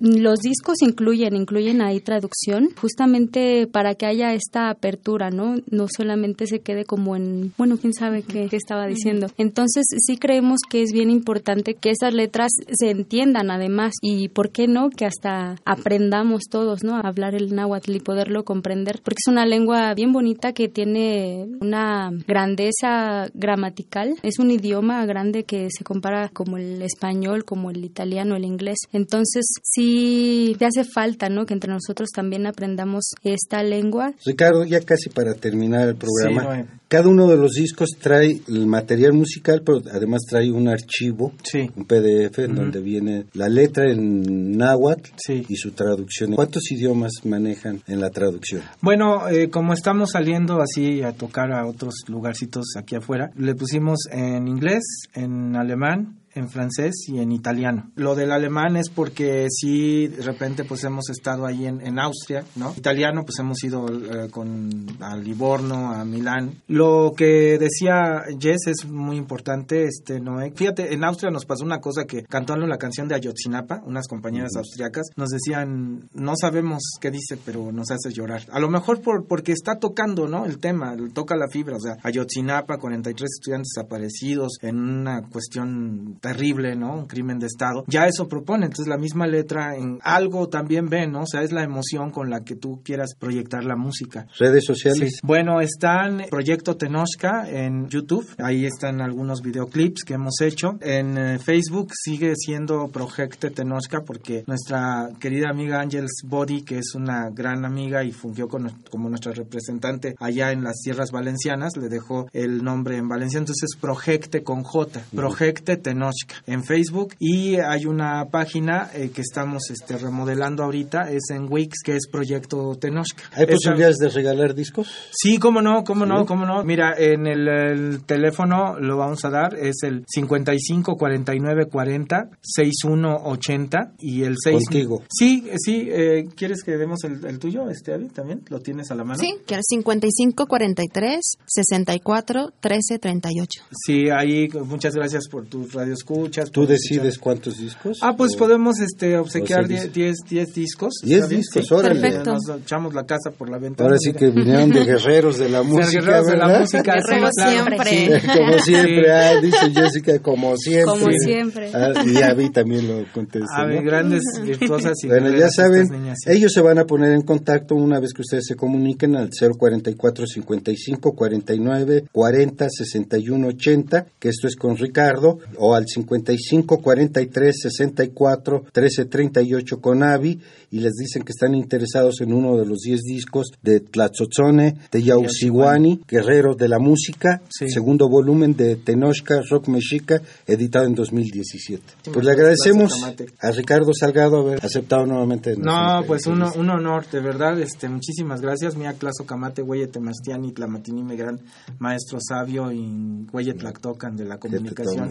los 0.00 0.38
discos 0.38 0.82
incluyen, 0.82 1.36
incluyen 1.36 1.82
ahí 1.82 2.00
traducción, 2.00 2.70
justamente 2.80 3.66
para 3.66 3.94
que 3.94 4.06
haya 4.06 4.34
esta 4.34 4.70
apertura, 4.70 5.30
¿no? 5.30 5.56
No 5.70 5.86
solamente 5.94 6.46
se 6.46 6.60
quede 6.60 6.84
como 6.84 7.16
en, 7.16 7.52
bueno, 7.56 7.76
quién 7.78 7.92
sabe 7.92 8.22
qué, 8.22 8.48
qué 8.48 8.56
estaba 8.56 8.86
diciendo. 8.86 9.28
Entonces, 9.36 9.84
sí 9.98 10.16
creemos 10.16 10.60
que 10.68 10.82
es 10.82 10.92
bien 10.92 11.10
importante 11.10 11.74
que 11.74 11.90
esas 11.90 12.14
letras 12.14 12.52
se 12.70 12.90
entiendan 12.90 13.50
además 13.50 13.94
y, 14.02 14.28
¿por 14.28 14.50
qué 14.50 14.68
no? 14.68 14.90
Que 14.90 15.06
hasta 15.06 15.56
aprendamos 15.64 16.44
todos, 16.50 16.84
¿no? 16.84 16.96
A 16.96 17.00
hablar 17.00 17.34
el 17.34 17.54
náhuatl 17.54 17.94
y 17.96 18.00
poderlo 18.00 18.44
comprender, 18.44 19.00
porque 19.02 19.18
es 19.24 19.30
una 19.30 19.46
lengua 19.46 19.94
bien 19.94 20.12
bonita 20.12 20.52
que 20.52 20.68
tiene 20.68 21.46
una 21.60 22.10
grandeza 22.26 23.28
gramatical, 23.34 24.16
es 24.22 24.38
un 24.38 24.50
idioma 24.50 25.04
grande 25.06 25.44
que 25.44 25.68
se 25.70 25.84
compara 25.84 26.28
como 26.28 26.56
el 26.56 26.82
español, 26.82 27.44
como 27.44 27.70
el 27.70 27.84
italiano, 27.84 28.36
el 28.36 28.44
inglés. 28.44 28.78
Entonces, 28.92 29.37
Entonces 29.38 29.62
sí 29.62 30.56
te 30.58 30.66
hace 30.66 30.82
falta, 30.84 31.28
¿no? 31.28 31.46
Que 31.46 31.54
entre 31.54 31.72
nosotros 31.72 32.08
también 32.12 32.46
aprendamos 32.46 33.12
esta 33.22 33.62
lengua. 33.62 34.12
Ricardo, 34.26 34.64
ya 34.64 34.80
casi 34.80 35.10
para 35.10 35.34
terminar 35.34 35.88
el 35.88 35.96
programa, 35.96 36.56
Sí, 36.56 36.64
cada 36.88 37.08
uno 37.08 37.28
de 37.28 37.36
los 37.36 37.52
discos 37.52 37.90
trae 38.00 38.40
el 38.48 38.66
material 38.66 39.12
musical, 39.12 39.62
pero 39.64 39.78
además 39.92 40.22
trae 40.28 40.50
un 40.50 40.66
archivo, 40.68 41.32
Sí. 41.44 41.70
un 41.76 41.84
PDF, 41.84 42.38
en 42.44 42.54
donde 42.56 42.80
viene 42.80 43.26
la 43.34 43.48
letra 43.48 43.92
en 43.92 44.56
náhuatl 44.56 45.10
Sí. 45.24 45.44
y 45.48 45.56
su 45.56 45.70
traducción. 45.72 46.32
¿Cuántos 46.32 46.70
idiomas 46.72 47.12
manejan 47.24 47.80
en 47.86 48.00
la 48.00 48.10
traducción? 48.10 48.62
Bueno, 48.80 49.28
eh, 49.28 49.50
como 49.50 49.72
estamos 49.74 50.10
saliendo 50.12 50.60
así 50.60 51.02
a 51.02 51.12
tocar 51.12 51.52
a 51.52 51.64
otros 51.66 51.94
lugarcitos 52.08 52.74
aquí 52.76 52.96
afuera, 52.96 53.30
le 53.36 53.54
pusimos 53.54 53.98
en 54.10 54.48
inglés, 54.48 54.82
en 55.14 55.54
alemán, 55.56 56.16
en 56.38 56.48
francés 56.48 56.94
y 57.08 57.18
en 57.18 57.32
italiano. 57.32 57.90
Lo 57.96 58.14
del 58.14 58.32
alemán 58.32 58.76
es 58.76 58.90
porque 58.90 59.46
sí, 59.50 60.08
de 60.08 60.22
repente 60.22 60.64
pues 60.64 60.84
hemos 60.84 61.10
estado 61.10 61.46
ahí 61.46 61.66
en, 61.66 61.80
en 61.80 61.98
Austria, 61.98 62.44
¿no? 62.56 62.72
Italiano 62.76 63.24
pues 63.24 63.38
hemos 63.38 63.62
ido 63.62 63.86
eh, 63.88 64.30
con 64.30 64.86
a 65.00 65.16
Livorno, 65.16 65.92
a 65.92 66.04
Milán. 66.04 66.62
Lo 66.68 67.12
que 67.16 67.58
decía 67.58 68.24
Jess 68.38 68.66
es 68.66 68.86
muy 68.88 69.16
importante, 69.16 69.84
este 69.84 70.20
Noé. 70.20 70.52
Fíjate, 70.54 70.94
en 70.94 71.04
Austria 71.04 71.30
nos 71.30 71.44
pasó 71.44 71.64
una 71.64 71.80
cosa 71.80 72.04
que 72.04 72.22
cantando 72.22 72.66
la 72.66 72.78
canción 72.78 73.08
de 73.08 73.14
Ayotzinapa, 73.14 73.82
unas 73.84 74.06
compañeras 74.06 74.56
austriacas 74.56 75.08
nos 75.16 75.30
decían, 75.30 76.08
no 76.14 76.34
sabemos 76.36 76.82
qué 77.00 77.10
dice, 77.10 77.38
pero 77.44 77.72
nos 77.72 77.90
hace 77.90 78.12
llorar. 78.12 78.42
A 78.52 78.60
lo 78.60 78.68
mejor 78.68 79.00
por 79.00 79.26
porque 79.26 79.52
está 79.52 79.78
tocando, 79.78 80.28
¿no? 80.28 80.46
El 80.46 80.58
tema, 80.58 80.96
toca 81.12 81.36
la 81.36 81.48
fibra, 81.48 81.76
o 81.76 81.80
sea, 81.80 81.96
Ayotzinapa, 82.02 82.78
43 82.78 83.28
estudiantes 83.38 83.72
desaparecidos 83.74 84.58
en 84.62 84.78
una 84.78 85.22
cuestión 85.22 86.18
terrible, 86.32 86.76
¿no? 86.76 86.92
Un 86.94 87.06
crimen 87.06 87.38
de 87.38 87.46
Estado. 87.46 87.84
Ya 87.86 88.06
eso 88.06 88.28
propone, 88.28 88.66
entonces 88.66 88.86
la 88.88 88.98
misma 88.98 89.26
letra 89.26 89.76
en 89.76 89.98
algo 90.02 90.48
también 90.48 90.88
ve, 90.88 91.06
¿no? 91.06 91.22
O 91.22 91.26
sea, 91.26 91.42
es 91.42 91.52
la 91.52 91.62
emoción 91.62 92.10
con 92.10 92.28
la 92.30 92.44
que 92.44 92.54
tú 92.56 92.80
quieras 92.84 93.14
proyectar 93.18 93.64
la 93.64 93.76
música. 93.76 94.26
¿Redes 94.38 94.64
sociales? 94.64 95.10
Sí. 95.14 95.20
Bueno, 95.22 95.60
están 95.60 96.24
Proyecto 96.30 96.76
Tenochca 96.76 97.48
en 97.48 97.88
YouTube. 97.88 98.26
Ahí 98.38 98.66
están 98.66 99.00
algunos 99.00 99.40
videoclips 99.42 100.04
que 100.04 100.14
hemos 100.14 100.40
hecho. 100.40 100.78
En 100.80 101.16
eh, 101.16 101.38
Facebook 101.38 101.92
sigue 101.94 102.34
siendo 102.36 102.88
Proyecto 102.88 103.50
Tenochca 103.50 104.02
porque 104.04 104.44
nuestra 104.46 105.08
querida 105.20 105.48
amiga 105.50 105.80
Angels 105.80 106.22
Body, 106.24 106.62
que 106.62 106.78
es 106.78 106.94
una 106.94 107.30
gran 107.30 107.64
amiga 107.64 108.04
y 108.04 108.12
fungió 108.12 108.48
con- 108.48 108.70
como 108.90 109.08
nuestra 109.08 109.32
representante 109.32 110.14
allá 110.20 110.52
en 110.52 110.62
las 110.64 110.76
tierras 110.82 111.10
valencianas, 111.10 111.76
le 111.76 111.88
dejó 111.88 112.26
el 112.32 112.62
nombre 112.62 112.96
en 112.96 113.08
Valencia. 113.08 113.38
Entonces, 113.38 113.70
Projecte 113.80 114.42
con 114.42 114.62
J, 114.62 115.00
Projecte 115.14 115.76
Tenochca 115.76 116.08
en 116.46 116.64
Facebook. 116.64 117.14
Y 117.18 117.56
hay 117.56 117.86
una 117.86 118.24
página 118.26 118.90
eh, 118.94 119.10
que 119.14 119.20
estamos 119.22 119.70
este, 119.70 119.96
remodelando 119.98 120.62
ahorita, 120.64 121.10
es 121.10 121.30
en 121.30 121.46
Wix, 121.50 121.78
que 121.84 121.96
es 121.96 122.08
Proyecto 122.10 122.74
Tenochca. 122.80 123.22
¿Hay 123.32 123.44
Esa- 123.44 123.52
posibilidades 123.54 123.96
de 123.98 124.08
regalar 124.08 124.54
discos? 124.54 124.88
Sí, 125.12 125.38
cómo 125.38 125.60
no, 125.62 125.84
cómo 125.84 126.06
no, 126.06 126.26
cómo 126.26 126.44
no. 126.46 126.64
Mira, 126.64 126.94
en 126.96 127.26
el, 127.26 127.48
el 127.48 128.04
teléfono 128.04 128.78
lo 128.78 128.96
vamos 128.96 129.24
a 129.24 129.30
dar, 129.30 129.54
es 129.56 129.76
el 129.82 130.04
55 130.06 130.96
49 130.96 131.66
40 131.66 132.30
61 132.40 133.16
80 133.24 133.92
y 134.00 134.22
el 134.24 134.36
6. 134.42 134.64
Contigo. 134.64 135.02
Sí, 135.10 135.48
sí, 135.58 135.88
eh, 135.90 136.26
¿quieres 136.36 136.62
que 136.62 136.72
demos 136.76 137.04
el, 137.04 137.24
el 137.24 137.38
tuyo, 137.38 137.68
este 137.70 137.94
Avi, 137.94 138.08
también? 138.08 138.42
¿Lo 138.48 138.60
tienes 138.60 138.90
a 138.90 138.94
la 138.94 139.04
mano? 139.04 139.18
Sí, 139.18 139.34
que 139.46 139.54
era 139.54 139.62
55 139.62 140.46
43 140.46 141.20
64 141.46 142.52
13 142.60 142.98
38. 142.98 143.62
Sí, 143.86 144.10
ahí 144.10 144.48
muchas 144.64 144.94
gracias 144.94 145.28
por 145.28 145.46
tus 145.46 145.74
radioescuchas. 146.06 146.50
¿Tú 146.50 146.66
decides 146.66 147.14
escuchar. 147.14 147.20
cuántos 147.22 147.58
discos? 147.58 147.98
Ah, 148.02 148.14
pues 148.16 148.34
¿O- 148.34 148.38
podemos 148.38 148.78
este 148.80 149.16
obsequiar 149.16 149.64
o 149.64 149.66
sea, 149.66 149.76
10 149.76 149.92
10 149.92 150.16
10 150.28 150.54
discos. 150.54 150.94
10 151.02 151.16
¿está 151.16 151.28
bien? 151.28 151.40
discos, 151.40 151.66
Sí. 151.66 151.74
órale. 151.74 152.00
Perfecto. 152.00 152.32
Nos 152.32 152.48
echamos 152.62 152.94
la 152.94 153.04
casa 153.04 153.30
por 153.36 153.50
la 153.50 153.58
ventana. 153.58 153.88
Ahora 153.88 153.98
sí 153.98 154.12
que 154.12 154.30
vinieron 154.30 154.70
de 154.70 154.84
guerreros 154.84 155.38
de 155.38 155.48
la 155.48 155.62
música, 155.62 156.00
guerreros 156.00 156.26
de 156.26 156.36
la 156.36 156.46
¿verdad? 156.46 156.60
música, 156.60 156.82
claro. 156.82 157.28
siempre. 157.32 157.78
Sí. 157.88 158.28
como 158.38 158.58
siempre, 158.58 159.04
Sí. 159.04 159.10
ah, 159.10 159.40
dice 159.40 159.70
Jessica, 159.74 160.18
como 160.20 160.56
siempre. 160.56 160.84
Como 160.84 161.10
siempre. 161.12 161.70
Ah, 161.74 161.92
y 162.06 162.16
Abby 162.22 162.50
también 162.50 162.88
lo 162.88 163.04
contesta. 163.12 163.46
A 163.56 163.64
ver, 163.66 163.76
¿no? 163.82 163.90
grandes 163.90 164.22
virtuosas 164.44 164.92
y 165.04 165.08
Bueno, 165.08 165.30
ya 165.36 165.48
saben, 165.50 165.86
niñas, 165.90 166.18
sí. 166.24 166.30
ellos 166.32 166.52
se 166.52 166.60
van 166.60 166.78
a 166.78 166.84
poner 166.86 167.12
en 167.12 167.22
contacto 167.22 167.74
una 167.74 168.00
vez 168.00 168.12
que 168.12 168.22
ustedes 168.22 168.44
se 168.46 168.54
comuniquen 168.54 169.16
al 169.16 169.30
044 169.30 170.26
55 170.26 171.12
49 171.14 172.04
40 172.12 172.66
61 172.68 173.46
80, 173.48 174.06
que 174.18 174.28
esto 174.28 174.46
es 174.46 174.56
con 174.56 174.76
Ricardo, 174.76 175.38
o 175.58 175.74
al 175.74 175.86
55 175.88 176.78
43 176.80 177.54
64 177.60 178.64
13 178.72 179.04
38 179.06 179.80
con 179.80 180.02
Avi, 180.02 180.40
y 180.70 180.80
les 180.80 180.92
dicen 180.94 181.22
que 181.22 181.32
están 181.32 181.54
interesados 181.54 182.20
en 182.20 182.32
uno 182.32 182.56
de 182.56 182.66
los 182.66 182.78
10 182.80 183.00
discos 183.02 183.48
de 183.62 183.80
Tlatzotzone, 183.80 184.76
de 184.92 185.02
Yausiwani, 185.02 186.02
Guerrero 186.06 186.54
de 186.54 186.68
la 186.68 186.78
Música, 186.78 187.40
Sí. 187.48 187.70
segundo 187.70 188.08
volumen 188.08 188.54
de 188.54 188.76
Tenochca 188.76 189.40
Rock 189.48 189.68
Mexica, 189.68 190.20
editado 190.46 190.86
en 190.86 190.94
2017. 190.94 191.82
Sí, 192.02 192.10
Pues 192.12 192.24
le 192.24 192.32
agradecemos 192.32 192.92
a 193.40 193.50
Ricardo 193.50 193.92
Salgado 193.94 194.38
haber 194.40 194.64
aceptado 194.64 195.06
nuevamente. 195.06 195.56
No, 195.56 196.02
pues 196.06 196.26
un, 196.26 196.42
un 196.42 196.70
honor, 196.70 197.06
de 197.10 197.20
verdad, 197.20 197.58
este, 197.60 197.88
muchísimas 197.88 198.40
gracias. 198.40 198.76
Mia 198.76 198.92
Claso 198.94 199.24
Camate, 199.24 199.62
Güeye 199.62 199.86
Temastiani, 199.86 200.52
Tlamatini, 200.52 201.16
gran 201.16 201.40
maestro 201.78 202.18
sabio 202.20 202.70
y 202.72 203.26
Güeye 203.32 203.54
Tlactocan 203.54 204.16
de 204.16 204.24
la 204.24 204.38
comunicación. 204.38 205.10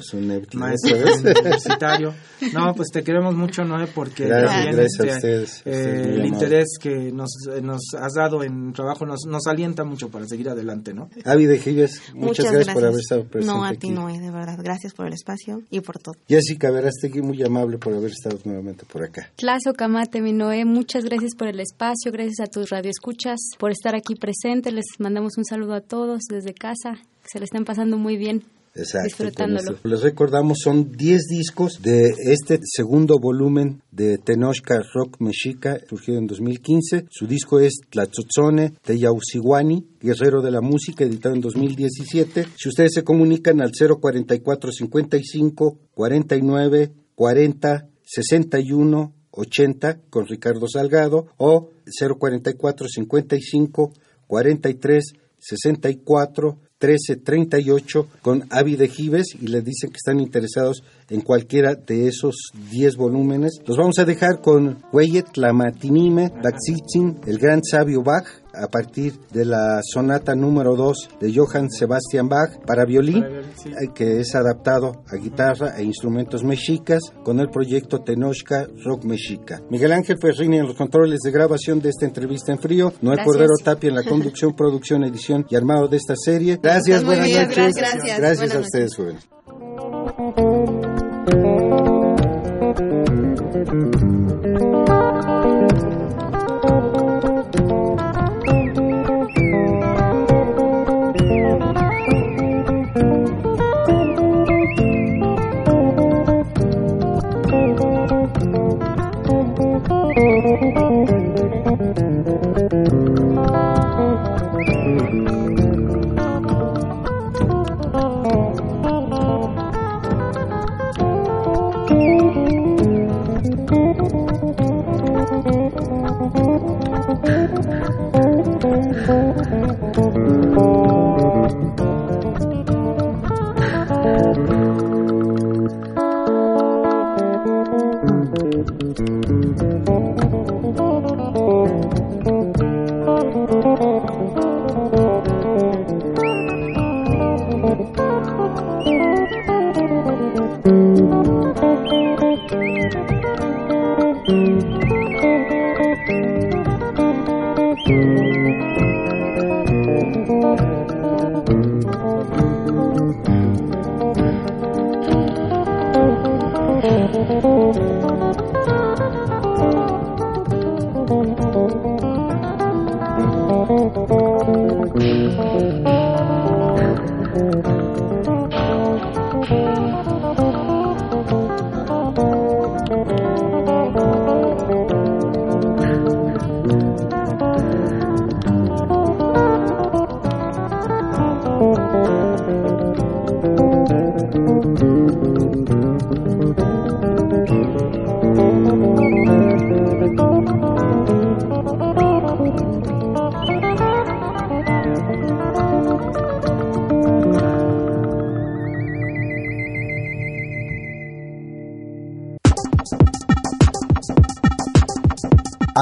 Maestro 0.68 0.98
¿sabes? 0.98 1.20
universitario. 1.38 2.14
No, 2.54 2.74
pues 2.76 2.90
te 2.92 3.04
queremos 3.04 3.36
mucho, 3.36 3.64
Noé, 3.64 3.88
porque 3.88 4.26
Gracias, 4.26 4.52
también, 4.52 4.76
gracias 4.76 5.00
a 5.00 5.04
este, 5.04 5.16
ustedes, 5.16 5.62
eh, 5.66 5.70
ustedes 5.70 6.08
el 6.20 6.26
interés 6.26 6.68
que 6.80 7.12
nos, 7.12 7.32
nos 7.64 7.82
has 8.00 8.14
dado 8.14 8.44
en 8.44 8.74
trabajo 8.74 9.06
nos, 9.06 9.26
nos 9.28 9.48
alienta 9.48 9.84
mucho 9.84 10.10
para 10.10 10.28
seguir 10.28 10.50
adelante, 10.50 10.94
¿no? 10.94 11.10
Avi 11.26 11.46
de 11.46 11.58
Gives, 11.58 12.14
muchas, 12.14 12.52
gracias, 12.52 12.74
por 12.76 12.86
haber 12.86 13.00
estado 13.00 13.24
presente 13.26 13.54
No, 13.54 13.64
a 13.64 13.70
aquí. 13.70 13.80
ti 13.80 13.90
no, 13.90 14.08
de 14.08 14.32
verdad. 14.32 14.60
Gracias 14.62 14.94
por 14.94 15.08
el 15.08 15.14
espacio 15.14 15.64
y 15.72 15.80
por 15.82 15.98
todo. 15.98 16.16
Jessica 16.28 16.70
Verástegui, 16.70 17.22
muy 17.22 17.42
amable 17.44 17.78
por 17.78 17.94
haber 17.94 18.12
estado 18.12 18.38
nuevamente 18.46 18.86
por 18.86 19.04
acá. 19.04 19.30
Tlazo 19.36 19.74
Camate, 19.74 20.22
mi 20.22 20.34
Noé, 20.34 20.66
muchas 20.66 21.06
gracias 21.06 21.34
por 21.36 21.48
el 21.48 21.60
espacio, 21.60 22.12
gracias 22.12 22.40
a 22.42 22.52
tus 22.52 22.70
radioescuchas 22.70 23.38
por 23.58 23.72
estar 23.72 23.96
aquí 23.96 24.16
presentes. 24.16 24.74
Les 24.74 24.86
mandamos 25.00 25.38
un 25.38 25.46
saludo 25.46 25.74
a 25.74 25.82
todos 25.82 26.22
desde 26.30 26.54
casa, 26.54 26.94
que 27.24 27.30
se 27.32 27.40
le 27.40 27.46
estén 27.46 27.66
pasando 27.66 27.98
muy 27.98 28.16
bien. 28.18 28.44
Exacto. 28.78 29.06
Disfrutándolo. 29.06 29.66
con 29.66 29.76
esto. 29.76 29.88
Les 29.90 30.02
recordamos, 30.02 30.60
son 30.64 30.92
10 30.92 31.22
discos 31.30 31.82
de 31.82 32.14
este 32.18 32.60
segundo 32.64 33.20
volumen 33.20 33.82
de 33.92 34.18
Tenochca 34.18 34.82
Rock 34.94 35.18
Mexica, 35.20 35.80
surgido 35.90 36.18
en 36.18 36.28
2015. 36.28 37.06
Su 37.10 37.28
disco 37.28 37.60
es 37.60 37.80
Tlatzotzone 37.90 38.74
de 38.86 39.00
Yausiwani, 39.00 39.88
Guerrero 40.00 40.42
de 40.42 40.52
la 40.52 40.62
Música, 40.62 41.04
editado 41.04 41.36
en 41.36 41.42
2017. 41.42 42.48
Si 42.56 42.70
ustedes 42.70 42.94
se 42.94 43.04
comunican 43.04 43.62
al 43.62 43.72
044 43.72 44.72
55 44.72 45.78
49 45.94 46.92
40 47.16 47.90
61 48.04 49.14
80 49.32 50.00
con 50.10 50.26
Ricardo 50.28 50.68
Salgado 50.68 51.28
o 51.38 51.70
044 51.86 52.88
55 52.88 53.94
43 54.28 55.14
64 55.40 56.60
13 56.78 57.18
38 57.18 58.08
con 58.22 58.46
Avi 58.50 58.76
de 58.76 58.88
Gives 58.88 59.36
y 59.40 59.48
les 59.48 59.64
dicen 59.64 59.90
que 59.90 59.98
están 59.98 60.20
interesados 60.20 60.84
en 61.10 61.22
cualquiera 61.22 61.76
de 61.76 62.08
esos 62.08 62.36
10 62.72 62.98
volúmenes. 62.98 63.60
Los 63.66 63.78
vamos 63.78 63.98
a 64.00 64.06
dejar 64.06 64.42
con 64.42 64.84
Weyet 64.94 65.38
Matinime, 65.54 66.32
Baxitzin, 66.44 67.20
el 67.26 67.40
gran 67.40 67.64
sabio 67.64 68.04
Bach, 68.04 68.28
a 68.62 68.68
partir 68.68 69.14
de 69.32 69.46
la 69.46 69.80
sonata 69.84 70.36
número 70.36 70.76
2 70.76 71.10
de 71.20 71.34
Johann 71.34 71.70
Sebastian 71.70 72.28
Bach 72.30 72.60
para 72.66 72.86
violín, 72.86 73.22
Para 73.22 73.30
violín, 73.30 73.52
sí. 73.62 73.70
eh, 73.70 73.90
que 73.94 74.20
es 74.20 74.36
adaptado 74.36 75.04
a 75.08 75.16
guitarra 75.16 75.78
e 75.78 75.84
instrumentos 75.84 76.44
mexicas 76.44 77.02
con 77.24 77.40
el 77.40 77.50
proyecto 77.50 78.00
Tenochca 78.00 78.68
Rock 78.84 79.06
Mexica. 79.06 79.62
Miguel 79.70 79.92
Ángel 79.94 80.18
Ferrini 80.22 80.58
en 80.58 80.68
los 80.68 80.76
controles 80.76 81.20
de 81.22 81.32
grabación 81.32 81.80
de 81.82 81.90
esta 81.90 82.06
entrevista 82.06 82.52
en 82.52 82.60
frío, 82.60 82.94
Noé 83.02 83.16
Gracias. 83.16 83.26
Cordero 83.26 83.54
Tapia 83.64 83.90
en 83.90 83.96
la 83.96 84.04
conducción, 84.04 84.54
producción, 84.58 85.04
edición 85.04 85.46
y 85.50 85.56
armado 85.56 85.88
de 85.88 85.98
esta 85.98 86.16
serie. 86.16 86.60
Gracias, 86.62 87.04
buenas 87.04 87.26
bien, 87.26 87.42
noches. 87.44 87.56
gracias, 87.56 87.76
gracias. 87.94 88.18
Gracias 88.20 88.38
Buenas 88.38 88.52
a 88.56 88.58
noches. 88.60 88.66
ustedes, 88.74 88.96
jóvenes. 88.96 89.37